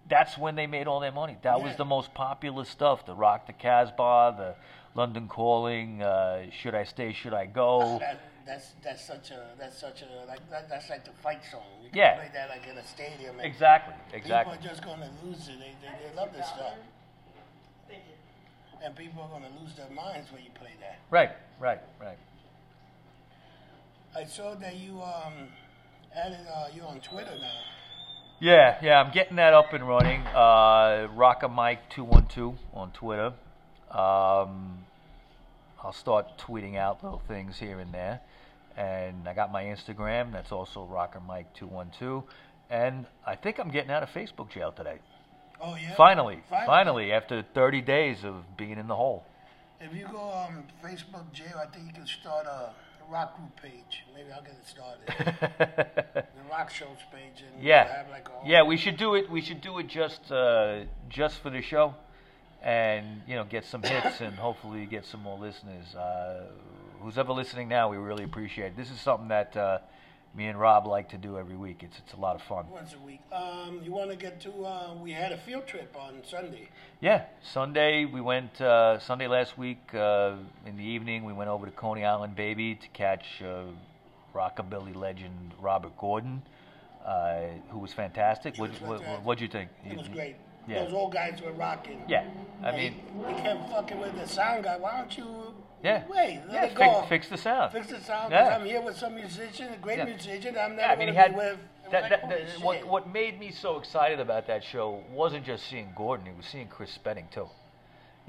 [0.10, 1.38] That's when they made all their money.
[1.44, 4.56] That was the most popular stuff: the Rock the Casbah, the
[5.00, 7.98] London Calling, uh, Should I Stay, Should I Go?
[8.00, 11.62] That, that's that's such a that's such a like that, that's like the fight song.
[11.82, 12.16] You can Yeah.
[12.16, 13.40] play that like in a stadium.
[13.40, 14.58] Exactly, exactly.
[14.58, 15.58] People are just gonna lose it.
[15.60, 16.74] They, they, they love this stuff.
[18.84, 21.00] And people are gonna lose their minds when you play that.
[21.12, 22.18] Right, right, right.
[24.16, 25.50] I saw that you um
[26.16, 27.60] added uh, you on Twitter now.
[28.40, 30.22] Yeah, yeah, I'm getting that up and running.
[30.22, 33.34] Uh, Rocka Mike two one two on Twitter.
[33.92, 34.80] Um,
[35.84, 38.20] I'll start tweeting out little things here and there,
[38.76, 40.32] and I got my Instagram.
[40.32, 42.24] That's also Rocker Mike two one two,
[42.70, 44.98] and I think I'm getting out of Facebook jail today.
[45.62, 45.96] Oh yeah.
[45.96, 49.24] Finally, finally, after 30 days of being in the hole.
[49.80, 52.72] If you go on Facebook jail, I think you can start a
[53.10, 54.04] rock group page.
[54.16, 55.46] Maybe I'll get it started.
[56.24, 59.30] the rock shows page and Yeah, have like a yeah, we should do it.
[59.30, 61.96] We should do it just uh, just for the show,
[62.64, 65.96] and you know, get some hits and hopefully get some more listeners.
[65.96, 66.46] Uh,
[67.02, 68.68] who's ever listening now, we really appreciate.
[68.68, 68.78] it.
[68.78, 69.80] This is something that uh,
[70.34, 71.84] me and Rob like to do every week.
[71.84, 72.66] It's it's a lot of fun.
[72.70, 73.20] once a week.
[73.32, 74.66] Um, you want to get to?
[74.66, 76.70] Uh, we had a field trip on Sunday.
[77.02, 78.60] Yeah, Sunday we went.
[78.62, 82.76] Uh, Sunday last week uh, in the evening, we went over to Coney Island, baby,
[82.76, 83.64] to catch uh,
[84.34, 86.42] rockabilly legend Robert Gordon,
[87.06, 88.58] uh, who was fantastic.
[88.58, 89.26] What was what fantastic.
[89.26, 89.70] what'd you think?
[89.86, 90.36] It was great.
[90.68, 90.84] Yeah.
[90.86, 92.04] Those old guys were rocking.
[92.08, 92.30] Yeah,
[92.64, 92.94] I And mean,
[93.28, 94.78] he, he kept fucking with the sound guy.
[94.78, 95.54] Why don't you?
[95.84, 96.04] Yeah.
[96.10, 97.00] Wait, let yeah, it go.
[97.02, 97.72] fix, fix the sound.
[97.72, 98.32] Fix the sound.
[98.32, 98.56] Yeah.
[98.56, 100.06] I'm here with some musician, a great Yeah.
[100.06, 100.56] musician.
[100.58, 101.60] I'm Yeah, never I mean, he had with.
[101.92, 105.66] That, like, that, that- what what made me so excited about that show wasn't just
[105.68, 107.50] seeing Gordon; it was seeing Chris Spedding too.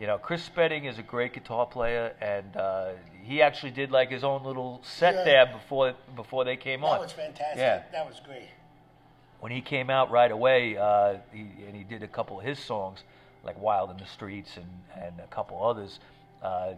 [0.00, 4.10] You know, Chris Spedding is a great guitar player, and uh, he actually did like
[4.10, 5.24] his own little set Yeah.
[5.24, 6.92] there before before they came on.
[6.92, 7.58] That was fantastic.
[7.58, 7.82] Yeah.
[7.92, 8.48] That was great.
[9.40, 12.58] when he came out right away, uh, he, and he did a couple of his
[12.58, 13.04] songs,
[13.44, 16.00] like "Wild in the Streets" and and a couple others.
[16.42, 16.72] Uh,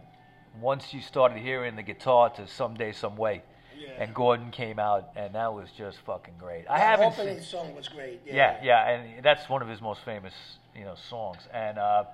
[0.61, 3.43] once you started hearing the guitar to "Someday, Some Way,"
[3.77, 3.91] Yeah.
[3.99, 6.65] and Gordon came out, and that was just fucking great.
[6.69, 7.45] I haven't opening seen.
[7.45, 8.21] song was great.
[8.25, 8.35] Yeah.
[8.35, 10.35] Yeah, yeah, and that's one of his most famous,
[10.75, 11.47] you know, songs.
[11.53, 12.05] And uh,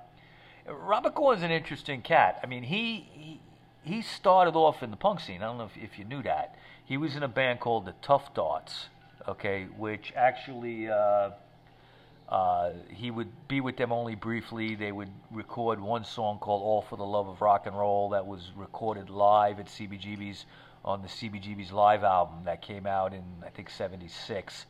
[0.67, 2.41] Robert Gordon's an interesting cat.
[2.43, 3.41] I mean, he, he
[3.83, 5.43] he started off in the punk scene.
[5.43, 6.55] I don't know if, if you knew that.
[6.85, 8.89] He was in a band called the Tuff Darts,
[9.29, 11.31] okay, which actually uh,
[12.31, 14.77] uh, he would be with them only briefly.
[14.77, 18.27] They would record one song called "All for the Love of Rock and Roll" that
[18.27, 20.45] was recorded live at CBGB's
[20.85, 24.65] on the CBGB's live album that came out in I think '76,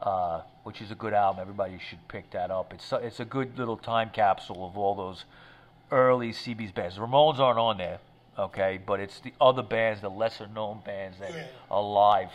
[0.00, 1.40] uh, which is a good album.
[1.42, 2.72] Everybody should pick that up.
[2.72, 5.24] It's a- it's a good little time capsule of all those
[5.90, 6.96] early CB's bands.
[6.96, 7.98] The Ramones aren't on there,
[8.38, 11.30] okay, but it's the other bands, the lesser known bands that
[11.70, 12.30] are live,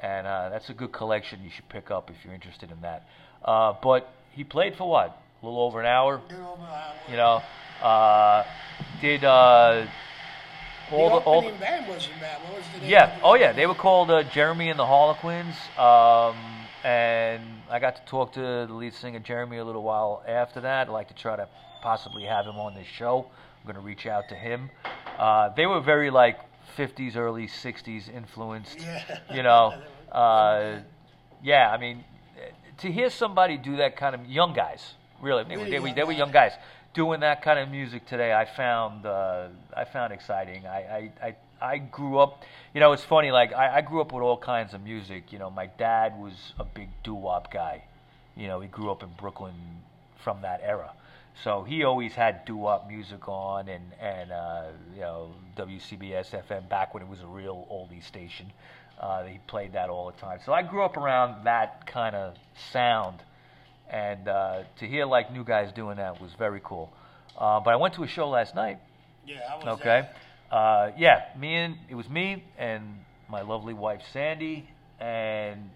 [0.00, 3.06] and uh, that's a good collection you should pick up if you're interested in that.
[3.44, 5.20] Uh, but he played for what?
[5.42, 6.96] A little over an hour, Get over that.
[7.08, 7.42] you know.
[7.82, 8.44] Uh,
[9.00, 9.86] did uh,
[10.92, 12.42] all the all the, band wasn't bad.
[12.42, 12.90] What was the name?
[12.90, 13.18] yeah.
[13.22, 13.52] Oh yeah.
[13.52, 15.56] They were called uh, Jeremy and the Harlequins.
[15.78, 16.36] Um,
[16.84, 20.88] and I got to talk to the lead singer Jeremy a little while after that.
[20.88, 21.48] I'd like to try to
[21.82, 23.26] possibly have him on this show.
[23.60, 24.70] I'm going to reach out to him.
[25.18, 26.38] Uh, they were very like
[26.76, 28.78] 50s, early 60s influenced.
[28.80, 29.18] Yeah.
[29.32, 29.74] You know.
[30.10, 30.80] Uh,
[31.40, 31.70] yeah.
[31.70, 32.02] I mean,
[32.80, 35.94] to hear somebody do that kind of young guys, really, they, were, Really they, young
[35.94, 36.52] they were young guys.
[36.52, 36.60] guys
[36.94, 38.32] doing that kind of music today.
[38.32, 40.66] I found uh, I found exciting.
[40.66, 42.42] I, I, I I grew up,
[42.74, 43.30] you know, it's funny.
[43.30, 45.32] Like I, I grew up with all kinds of music.
[45.32, 47.84] You know, my dad was a big doo wop guy.
[48.36, 49.54] You know, he grew up in Brooklyn
[50.22, 50.92] from that era.
[51.44, 54.64] So he always had doo wop music on, and and uh,
[54.94, 58.52] you know WCBS FM back when it was a real oldie station.
[59.00, 60.38] Uh, he played that all the time.
[60.44, 62.34] So I grew up around that kind of
[62.70, 63.22] sound,
[63.90, 66.92] and uh, to hear like new guys doing that was very cool.
[67.38, 68.78] Uh, but I went to a show last night.
[69.26, 69.84] Yeah, I was Okay.
[69.84, 70.10] there.
[70.50, 72.82] Uh, yeah, me and it was me and
[73.30, 75.70] my lovely wife Sandy and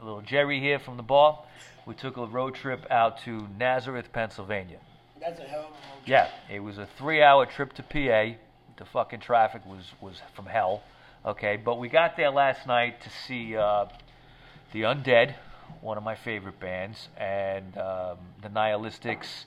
[0.00, 1.38] a little Jerry here from the bar.
[1.86, 4.78] We took a road trip out to Nazareth, Pennsylvania.
[5.20, 8.38] That's a hell of a road Yeah, it was a three-hour trip to PA.
[8.78, 10.82] The fucking traffic was was from hell.
[11.22, 13.84] Okay, but we got there last night to see uh,
[14.72, 15.34] the Undead,
[15.82, 19.44] one of my favorite bands, and um, the Nihilistics,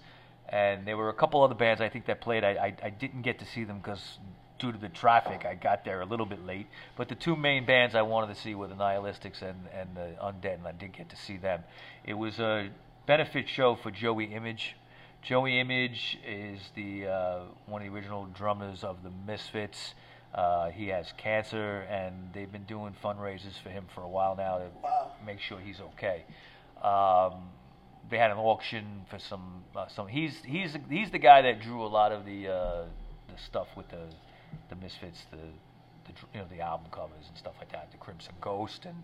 [0.49, 2.43] and there were a couple other bands I think that played.
[2.43, 4.19] I I, I didn't get to see them because
[4.59, 6.67] due to the traffic, I got there a little bit late.
[6.95, 10.13] But the two main bands I wanted to see were the Nihilistics and and the
[10.21, 11.63] Undead, and I did get to see them.
[12.05, 12.69] It was a
[13.07, 14.75] benefit show for Joey Image.
[15.23, 19.95] Joey Image is the uh, one of the original drummers of the Misfits.
[20.34, 24.58] Uh, he has cancer, and they've been doing fundraisers for him for a while now
[24.58, 25.12] to Wow.
[25.26, 26.24] make sure he's okay.
[26.82, 27.50] Um,
[28.10, 30.08] they had an auction for some uh, some.
[30.08, 32.84] He's he's he's the guy that drew a lot of the uh,
[33.30, 34.06] the stuff with the
[34.69, 38.34] the Misfits, the the you know the album covers and stuff like that, the Crimson
[38.41, 38.96] Ghost and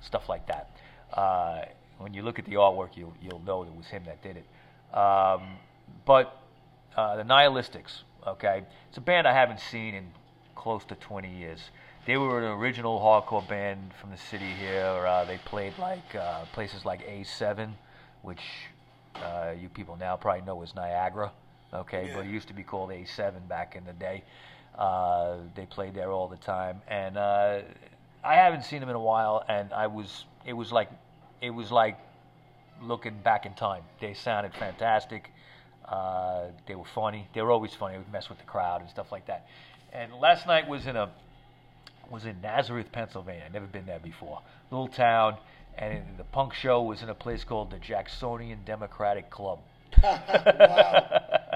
[0.00, 0.76] stuff like that.
[1.12, 1.64] Uh,
[1.98, 4.96] when you look at the artwork, you'll you'll know it was him that did it.
[4.96, 5.56] Um,
[6.04, 6.36] but
[6.96, 10.08] uh, the Nihilistics, okay, it's a band I haven't seen in
[10.62, 11.60] close to 20 years.
[12.06, 15.04] They were an original hardcore band from the city here.
[15.06, 17.70] Uh, they played like uh, places like A7,
[18.22, 18.42] which
[19.16, 21.32] uh, you people now probably know as Niagara,
[21.74, 24.22] okay, but it used to be called A7 back in the day.
[24.78, 27.58] Uh, they played there all the time, and uh,
[28.24, 29.44] I haven't seen them in a while.
[29.48, 30.90] And I was, it was like,
[31.40, 31.98] it was like
[32.80, 33.82] looking back in time.
[34.00, 35.30] They sounded fantastic.
[35.86, 37.28] Uh, they were funny.
[37.34, 37.94] They were always funny.
[37.94, 39.46] They would mess with the crowd and stuff like that.
[39.92, 41.10] And last night was in a
[42.10, 43.44] was in Nazareth, Pennsylvania.
[43.46, 44.40] I'd never been there before.
[44.70, 45.36] Little town,
[45.78, 49.60] and the punk show was in a place called the Jacksonian Democratic Club.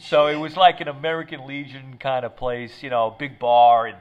[0.00, 3.96] So it was like an American Legion kind of place, you know, big bar and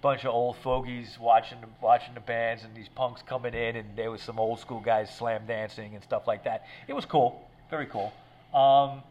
[0.00, 3.96] bunch of old fogies watching the, watching the bands and these punks coming in and
[3.96, 6.64] there was some old school guys slam dancing and stuff like that.
[6.88, 8.12] It was cool, very cool.
[8.52, 9.02] Um,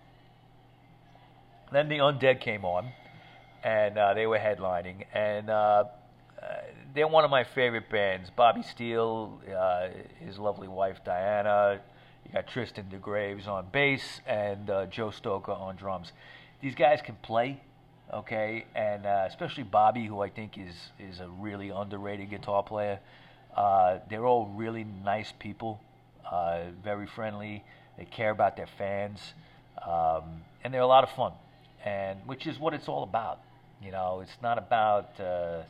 [1.71, 2.91] then the Undead came on,
[3.63, 5.83] and uh, they were headlining, and uh,
[6.41, 6.45] uh,
[6.93, 8.29] they're one of my favorite bands.
[8.35, 11.79] Bobby Steele, uh, his lovely wife Diana.
[12.25, 16.11] You got Tristan DeGraves on bass and uh, Joe Stoker on drums.
[16.61, 17.61] These guys can play,
[18.13, 22.99] okay, and especially Bobby, who I think is is a really underrated guitar player.
[24.09, 25.79] They're all really nice people,
[26.83, 27.63] very friendly.
[27.97, 29.33] They care about their fans,
[29.85, 31.33] um, and they're a lot of fun,
[31.83, 33.41] and which is what it's all about.
[33.83, 35.63] You know, it's not about uh,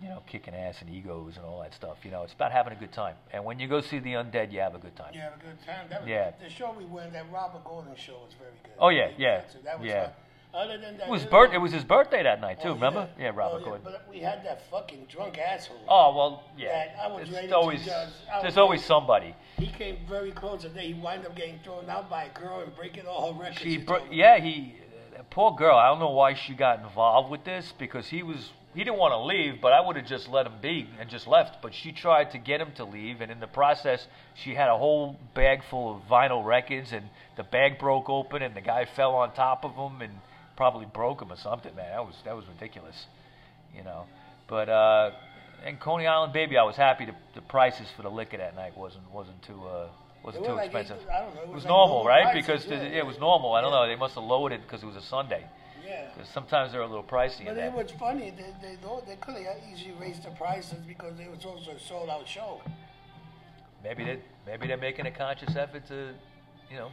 [0.00, 1.98] you know kicking ass and egos and all that stuff.
[2.04, 3.16] You know, it's about having a good time.
[3.32, 5.12] And when you go see the undead, you have a good time.
[5.14, 5.86] You have a good time.
[5.90, 6.32] That was, Yeah.
[6.42, 8.72] The show we went, that Robert Gordon show was very good.
[8.78, 10.04] Oh, yeah, yeah, that was yeah.
[10.04, 10.12] fun.
[10.54, 11.52] Other than that, It was birth.
[11.52, 12.68] It was his birthday that night too.
[12.68, 13.08] Oh, remember?
[13.18, 13.80] Yeah, Robert oh, Gordon.
[13.82, 15.80] But we had that fucking drunk asshole.
[15.88, 16.68] Oh well, yeah.
[16.68, 19.34] That I was to always just- I there's was always somebody.
[19.58, 22.60] He came very close, and then he wound up getting thrown out by a girl
[22.60, 23.62] and breaking all her records.
[23.62, 24.83] She, yeah, he, uh,
[25.30, 25.76] poor girl.
[25.76, 29.12] I don't know why she got involved with this because he was, he didn't want
[29.12, 31.62] to leave, but I would have just let him be and just left.
[31.62, 34.76] But she tried to get him to leave, and in the process, she had a
[34.76, 39.14] whole bag full of vinyl records, and the bag broke open, and the guy fell
[39.14, 40.12] on top of him and
[40.56, 41.74] probably broke him or something.
[41.74, 43.06] Man, that was that was ridiculous,
[43.76, 44.06] you know.
[44.48, 45.10] But uh,
[45.64, 47.06] and Coney Island, baby, I was happy.
[47.06, 49.88] The, the prices for the liquor that night wasn't wasn't too uh,
[50.24, 50.98] Was It too like expensive?
[51.02, 52.22] eight- I don't know, it It was was like normal, right?
[52.24, 52.78] prices, Because yeah.
[52.78, 53.52] the, it was normal.
[53.52, 53.80] I don't Yeah.
[53.80, 53.86] know.
[53.86, 55.44] They must have lowered it because it was a Sunday.
[55.86, 56.08] Yeah.
[56.16, 57.44] 'Cause sometimes they're a little pricey.
[57.44, 58.30] But it was funny.
[58.30, 62.08] They they they could have easily raised the prices because it was also a sold
[62.08, 62.62] out show.
[63.82, 66.14] Maybe they maybe they're making a conscious effort to,
[66.70, 66.90] you know,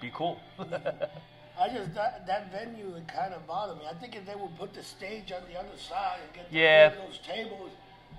[0.00, 0.40] be cool.
[0.58, 3.84] I just that that venue it kind of bothered me.
[3.86, 6.56] I think if they would put the stage on the other side and get the,
[6.58, 6.88] Yeah.
[6.88, 7.72] those tables,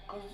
[0.05, 0.29] because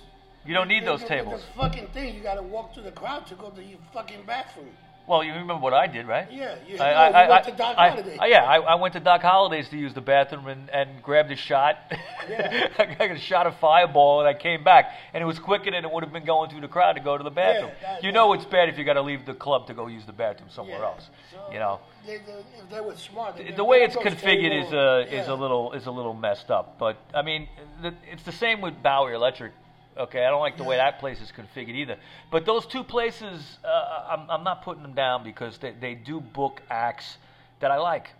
[0.48, 1.42] You don't need those tables.
[1.54, 4.22] The fucking thing, you got to walk through the crowd to go to your fucking
[4.26, 4.70] bathroom.
[5.06, 6.26] well, you remember what I did, right?
[6.32, 9.68] Yeah, you, I, I, went to Doc I- yeah, I, I went to Doc Holliday's
[9.68, 11.76] to use the bathroom and, and grabbed a shot.
[12.30, 12.68] Yeah.
[12.78, 15.82] I got a shot of Fireball and I came back, and it was quicker than
[15.82, 17.70] it would have been going through the crowd to go to the bathroom.
[17.80, 20.04] that- you know it's bad if you got to leave the club to go use
[20.04, 20.84] the bathroom somewhere Yeah.
[20.84, 21.08] else.
[21.32, 21.80] So, You know.
[22.06, 22.32] they, they,
[22.62, 25.08] if they were smart, The- the way it's configured is tables.
[25.10, 26.78] uh, is a little is a little messed up.
[26.78, 27.48] But I mean,
[27.82, 29.52] the, it's the same with Bowery Electric.
[29.98, 31.96] Okay, I don't like the way that place is configured either.
[32.30, 36.20] But those two places, uh, I'm, I'm not putting them down because they, they do
[36.20, 37.16] book acts
[37.60, 38.10] that I like.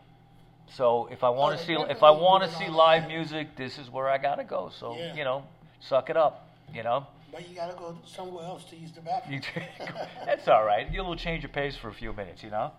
[0.74, 3.08] So if I want Oh, to they see if I want to see live that.
[3.08, 4.70] music, this is where I gotta go.
[4.78, 5.14] So Yeah.
[5.14, 5.44] you know,
[5.80, 6.46] suck it up.
[6.74, 9.40] You know, But you got to go somewhere else to use the bathroom.
[10.26, 10.86] that's all right.
[10.92, 12.42] You'll change your pace for a few minutes.
[12.42, 12.72] You know.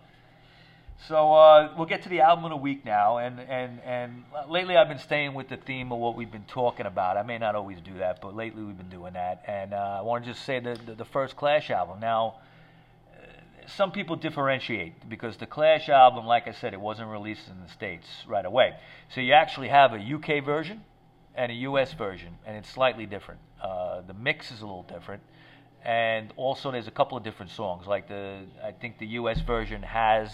[1.08, 4.76] So uh, we'll get to the album in a week now, and, and, and lately
[4.76, 7.16] I've been staying with the theme of what we've been talking about.
[7.16, 9.42] I may not always do that, but lately we've been doing that.
[9.46, 12.00] And uh, I want to just say the, the, the first Clash album.
[12.00, 12.34] Now,
[13.12, 17.58] uh, some people differentiate because the Clash album, like I said, it wasn't released in
[17.64, 18.74] the States right away.
[19.14, 20.82] So you actually have a UK version
[21.34, 23.40] and a US version, and it's slightly different.
[23.62, 25.22] Uh, the mix is a little different.
[25.82, 27.86] And also, there's a couple of different songs.
[27.86, 29.40] Like the, I think the U.S.
[29.40, 30.30] version has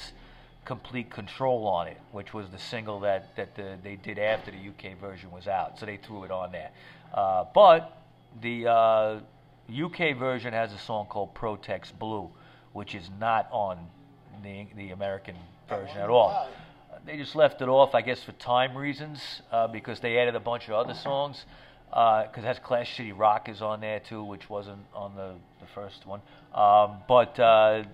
[0.66, 4.58] complete control on it, which was the single that that the, they did after the
[4.58, 5.78] UK version was out.
[5.78, 6.70] So they threw it on there.
[7.14, 8.02] Uh, but
[8.42, 9.20] the uh,
[9.72, 12.28] UK version has a song called Protex Blue,
[12.72, 13.78] which is not on
[14.42, 15.36] the the American
[15.68, 16.48] version at all.
[17.06, 19.20] They just left it off, I guess, for time reasons,
[19.52, 21.44] uh, because they added a bunch of other songs.
[21.88, 25.66] Because it has Clash City Rock is on there too, which wasn't on the, the
[25.72, 26.20] first one.
[26.52, 27.84] Um, but uh,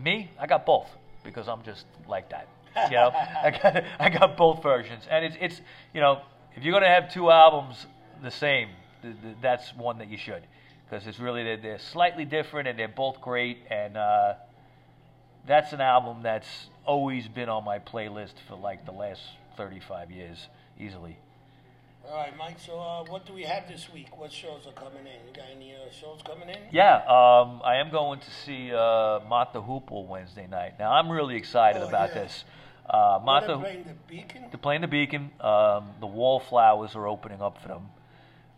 [0.00, 0.88] me, I got both
[1.24, 2.48] because I'm just like that.
[2.90, 5.60] You know, I got I got both versions, and it's it's
[5.92, 6.22] you know,
[6.54, 7.86] if you're gonna have two albums
[8.22, 8.68] the same,
[9.02, 10.42] th- th- that's one that you should,
[10.88, 14.34] because it's really they're, they're slightly different and they're both great, and uh,
[15.46, 19.20] that's an album that's always been on my playlist for like the last
[19.56, 20.48] 35 years,
[20.78, 21.18] easily.
[22.08, 22.58] All right, Mike.
[22.58, 24.18] So, uh, what do we have this week?
[24.18, 25.26] What shows are coming in?
[25.26, 26.58] You got any uh, shows coming in?
[26.70, 30.74] Yeah, um, I am going to see uh, Mott the Hoople Wednesday night.
[30.78, 32.22] Now, I'm really excited Oh, about yeah.
[32.22, 32.44] this.
[32.90, 34.42] Uh, Mata, they're playing the Beacon.
[34.50, 35.30] they're playing the Beacon.
[35.40, 37.88] Um, the Wallflowers are opening up for them,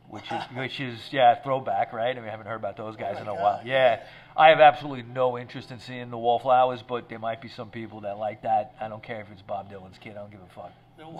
[0.09, 2.16] which is which is yeah throwback, right?
[2.16, 3.61] I mean, I haven't heard about those guys my in a God, while.
[3.66, 4.03] Yeah,
[4.34, 8.01] I have absolutely no interest in seeing the Wallflowers, but there might be some people
[8.01, 8.74] that like that.
[8.80, 10.12] I don't care if it's Bob Dylan's kid.
[10.12, 10.72] I don't give a fuck.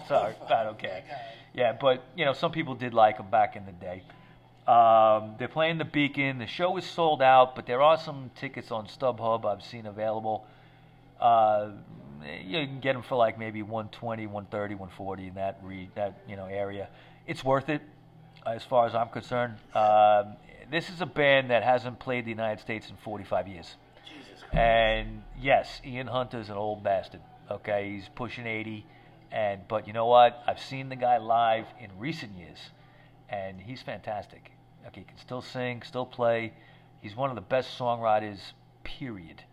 [0.07, 0.35] Sorry.
[0.49, 1.03] I don't care.
[1.53, 4.03] Yeah, but you know, some people did like them back in the day.
[4.67, 6.39] Um, they're playing the Beacon.
[6.39, 10.45] The show is sold out, but there are some tickets on StubHub I've seen available.
[11.19, 11.69] Uh,
[12.43, 16.35] you can get them for like maybe 120, 130, 140 in that re- that you
[16.35, 16.89] know area.
[17.27, 17.81] It's worth it,
[18.45, 19.55] as far as I'm concerned.
[19.73, 20.35] Um,
[20.71, 23.75] this is a band that hasn't played the United States in 45 years.
[24.03, 24.55] Jesus Christ.
[24.55, 27.21] And yes, Ian Hunter's an old bastard.
[27.51, 28.85] Okay, he's pushing 80,
[29.31, 30.41] and but you know what?
[30.47, 32.57] I've seen the guy live in recent years,
[33.29, 34.51] and he's fantastic.
[34.87, 36.53] Okay, he can still sing, still play.
[37.01, 38.39] He's one of the best songwriters,
[38.83, 39.43] period,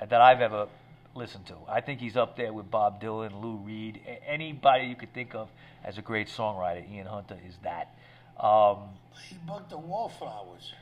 [0.00, 0.68] uh, that I've ever
[1.14, 1.54] listened to.
[1.68, 5.34] I think he's up there with Bob Dylan, Lou Reed, a- anybody you could think
[5.34, 5.48] of
[5.84, 6.88] as a great songwriter.
[6.92, 7.94] Ian Hunter is that.
[8.38, 8.90] Um,
[9.28, 10.72] He booked the Wallflowers.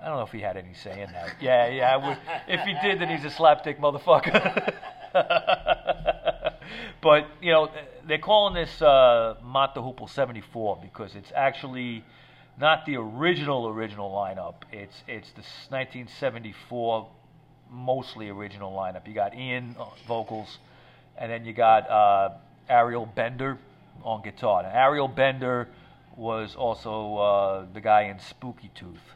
[0.00, 1.36] I don't know if he had any say in that.
[1.40, 1.96] Yeah, yeah.
[1.96, 4.74] Would, if he did, then he's a slapdick motherfucker.
[7.00, 7.70] but you know,
[8.06, 12.04] they're calling this uh, Mott the Hoople '74 because it's actually
[12.58, 14.54] not the original original lineup.
[14.72, 17.08] It's it's the 1974
[17.70, 19.06] mostly original lineup.
[19.06, 20.58] You got Ian uh, vocals,
[21.16, 22.30] and then you got uh,
[22.68, 23.58] Ariel Bender
[24.02, 24.62] on guitar.
[24.62, 25.68] Now, Ariel Bender
[26.16, 29.14] was also uh, the guy in Spooky Tooth.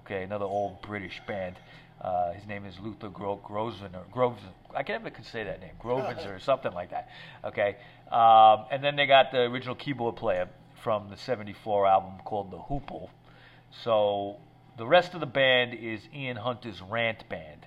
[0.00, 1.56] Okay, another old British band.
[2.00, 4.02] Uh, his name is Luther Gro- Grosvenor.
[4.12, 4.42] Groves.
[4.74, 5.72] I can never say that name.
[5.82, 7.08] Grovenzer or something like that.
[7.44, 7.76] Okay,
[8.10, 10.48] um, and then they got the original keyboard player
[10.82, 13.08] from the '74 album called the Hoople.
[13.84, 14.36] So
[14.76, 17.66] the rest of the band is Ian Hunter's Rant Band.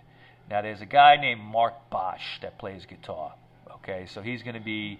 [0.49, 3.33] Now there's a guy named Mark Bosch that plays guitar.
[3.75, 4.99] Okay, so he's going to be,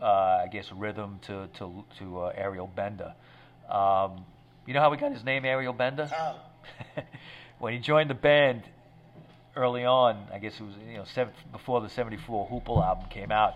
[0.00, 0.04] uh,
[0.44, 3.14] I guess, rhythm to to to uh, Ariel Bender.
[3.68, 4.24] Um,
[4.66, 6.06] you know how we got his name, Ariel Bender?
[6.06, 6.36] How?
[7.58, 8.62] when he joined the band,
[9.56, 13.30] early on, I guess it was you know seven, before the '74 Hoople album came
[13.30, 13.54] out.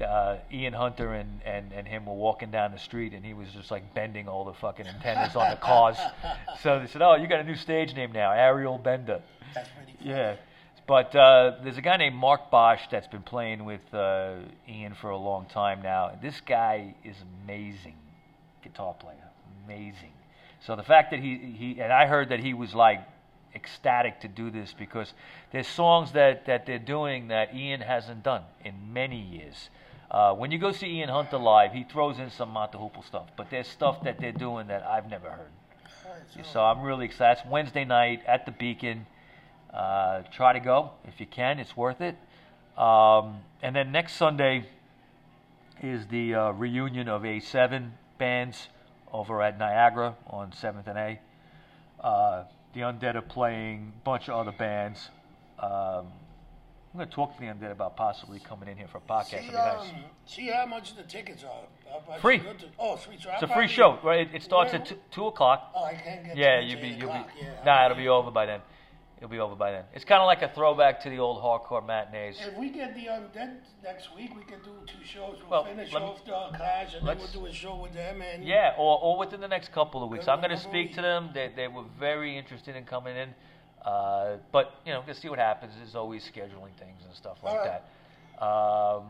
[0.00, 3.48] Uh, Ian Hunter and, and, and him were walking down the street, and he was
[3.50, 5.96] just like bending all the fucking antennas on the cars.
[6.60, 9.20] So they said, "Oh, you got a new stage name now, Ariel Bender."
[9.54, 10.10] That's pretty funny.
[10.10, 10.36] Yeah,
[10.86, 14.36] but uh, there's a guy named Mark Bosch that's been playing with uh,
[14.68, 16.12] Ian for a long time now.
[16.20, 17.96] This guy is amazing
[18.62, 19.30] guitar player,
[19.64, 20.12] amazing.
[20.60, 23.00] So the fact that he he and I heard that he was like
[23.54, 25.12] ecstatic to do this because
[25.52, 29.70] there's songs that that they're doing that Ian hasn't done in many years.
[30.12, 33.48] Uh, when you go see Ian Hunter live, he throws in some Mott stuff, but
[33.48, 35.50] there's stuff that they're doing that I've never heard.
[36.52, 37.40] So I'm really excited.
[37.40, 39.06] It's Wednesday night at the Beacon.
[39.72, 41.58] Uh, try to go if you can.
[41.58, 42.16] It's worth it.
[42.76, 44.66] Um, and then next Sunday
[45.82, 48.68] is the uh, reunion of A7 bands
[49.14, 51.20] over at Niagara on 7th and A.
[52.06, 52.44] Uh,
[52.74, 55.08] the Undead are playing a bunch of other bands.
[55.58, 56.08] Um,
[56.92, 59.30] I'm going to talk to the Undead about possibly coming in here for a podcast.
[59.30, 59.80] See, It'd nice.
[59.88, 62.18] um, see how much the tickets are.
[62.20, 62.38] Free.
[62.40, 63.16] to- Oh, free.
[63.18, 64.20] So It's a free show, right?
[64.28, 65.72] It, it starts Where- at t- 2 o'clock.
[65.74, 66.36] Oh, I can't get.
[66.36, 67.24] Yeah, to you'll be, you'll be.
[67.40, 68.60] Yeah, Nah, it'll be over by then.
[69.16, 69.84] It'll be over by then.
[69.94, 72.38] It's kind of like a throwback to the old hardcore matinees.
[72.40, 75.38] If we get the undead next week, we can do two shows.
[75.40, 78.20] We'll Well, finish off the Clash, and then we'll do a show with them.
[78.20, 80.28] And Yeah, or, or within the next couple of weeks.
[80.28, 81.30] I'm going to speak to them.
[81.32, 83.32] They, they were very interested in coming in.
[83.84, 85.72] Uh, but, you know, to see what happens.
[85.76, 87.80] There's always scheduling things and stuff like right.
[88.38, 88.44] that.
[88.44, 89.04] Um,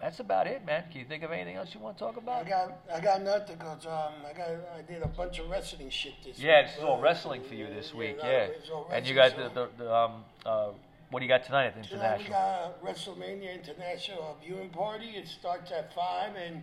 [0.00, 0.84] that's about it, man.
[0.90, 2.46] Can you think of anything else you want to talk about?
[2.46, 5.90] I got I got nothing because um I got I did a bunch of wrestling
[5.90, 6.70] shit this Yeah, week.
[6.78, 8.46] is all wrestling for you this week, yeah.
[8.46, 10.68] it's all And you got so- the, the, the um, uh,
[11.10, 12.74] what do you got tonight at the Tonight we International?
[12.82, 15.10] got WrestleMania International viewing party.
[15.16, 16.62] It starts at five and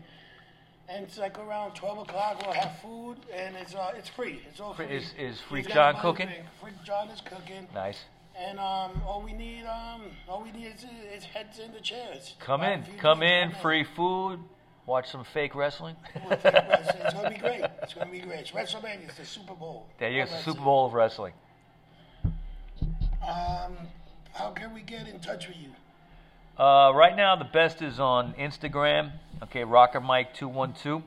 [0.90, 2.42] and it's like around twelve o'clock.
[2.44, 4.42] We'll have food and it's uh it's free.
[4.50, 6.28] It's all Free- is- is He's Freak got John money cooking?
[6.28, 6.46] drink.
[6.62, 7.68] Freak John is cooking.
[7.74, 7.98] Nice.
[8.38, 12.36] And um all we need um all we need is, is heads in the chairs.
[12.40, 14.40] Come a in, few come in, free food,
[14.86, 15.96] watch some fake wrestling.
[16.28, 17.02] We'll take wrestling.
[17.06, 17.64] It's gonna be great.
[17.84, 18.40] It's gonna be great.
[18.40, 19.06] It's WrestleMania.
[19.06, 19.88] It's the Super Bowl.
[20.00, 20.64] There you go, it's the Super?
[20.64, 21.34] Bowl of wrestling.
[23.28, 23.78] Um,
[24.34, 25.70] how can we get in touch with you?
[26.58, 29.12] Uh, right now, the best is on Instagram.
[29.44, 31.04] Okay, Rocker Mike two one two.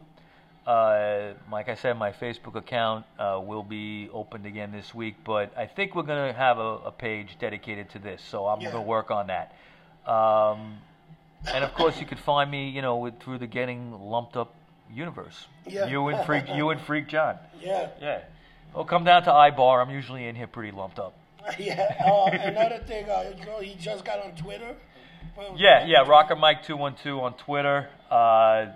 [0.66, 5.56] Uh, like I said, my Facebook account uh, will be opened again this week, but
[5.56, 8.72] I think we're gonna have a, a page dedicated to this, so I'm Yeah.
[8.72, 9.54] gonna work on that.
[10.06, 10.76] Um,
[11.54, 14.54] and of course, you could find me, you know, with, through the Getting Lumped Up
[14.92, 15.46] universe.
[15.66, 15.86] Yeah.
[15.86, 17.38] You and Freak, you and Freak John.
[17.62, 17.88] Yeah.
[17.98, 18.20] Yeah.
[18.74, 19.80] Well, come down to iBar.
[19.82, 21.14] I'm usually in here pretty lumped up.
[21.58, 21.94] Yeah.
[22.06, 24.74] Oh, another thing, uh, you know, he just got on Twitter.
[25.56, 27.88] Yeah, yeah, Rocker Mike two one two on Twitter.
[28.10, 28.66] Uh,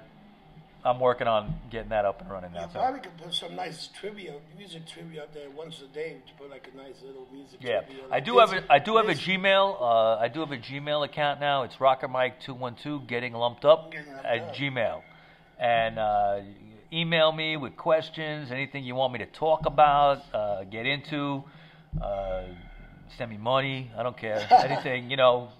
[0.84, 2.66] I'm working on getting that up and running You now.
[2.66, 2.72] So.
[2.80, 6.51] probably could put some nice trivia, music trivia up there once a day to put
[6.51, 8.05] like a nice little music Yeah, trivia.
[8.07, 9.80] I like do have a I do have a Gmail.
[9.80, 11.62] Uh, I do have a Gmail account now.
[11.62, 14.55] It's Rocker Mike two one two getting lumped up Getting Lumped at Up.
[14.57, 15.03] Gmail,
[15.61, 16.40] and uh,
[16.93, 21.45] email me with questions, anything you want me to talk about, uh, get into.
[22.01, 22.45] Uh,
[23.18, 23.90] send me money.
[23.97, 24.47] I don't care.
[24.64, 25.51] Anything you know.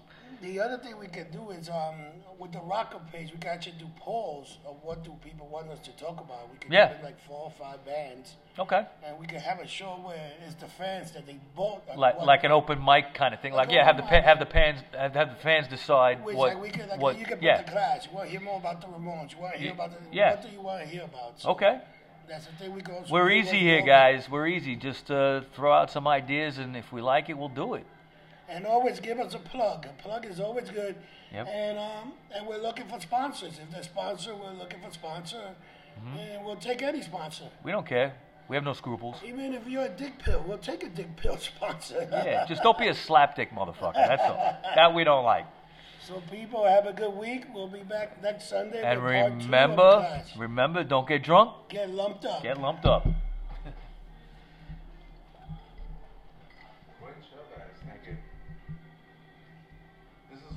[0.43, 1.95] The other thing we could do is um,
[2.37, 5.79] with the rocker page, we could actually do polls of what do people want us
[5.87, 6.51] to talk about.
[6.51, 6.89] We could Yeah.
[6.89, 8.85] give it like four or five bands, Okay.
[9.05, 11.83] and we could have a show where it's the fans that they vote.
[11.95, 13.53] like what- like an open mic kind of thing.
[13.53, 16.35] Like Like yeah, have the pa- have the fans have have the fans decide Which
[16.35, 18.05] what like we like what you put yeah the class.
[18.05, 19.31] You want to hear more about the Ramones?
[19.31, 20.31] You want to hear about the yeah.
[20.31, 21.39] what do you want to hear about?
[21.39, 21.79] So okay.
[22.27, 23.01] That's the thing we go.
[23.09, 24.29] We're easy here, guys.
[24.29, 24.75] We're easy.
[24.75, 27.85] Just uh, throw out some ideas, and if we like it, we'll do it.
[28.49, 29.85] And always give us a plug.
[29.85, 30.95] A plug is always good.
[31.33, 31.47] Yep.
[31.47, 33.59] And um, and we're looking for sponsors.
[33.61, 35.55] If they're sponsor, we're looking for sponsor.
[35.99, 36.17] Mm-hmm.
[36.17, 37.45] And we'll take any sponsor.
[37.63, 38.13] We don't care.
[38.49, 39.15] We have no scruples.
[39.25, 42.07] Even if you're a dick pill, we'll take a dick pill sponsor.
[42.11, 43.93] Yeah, just don't be a slapdick motherfucker.
[43.95, 44.57] That's all.
[44.75, 45.45] That we don't like.
[46.05, 47.45] so people have a good week.
[47.53, 48.81] We'll be back next Sunday.
[48.83, 51.69] And with part two of remember, remember, don't get drunk.
[51.69, 52.43] get lumped up.
[52.43, 53.07] Get lumped up.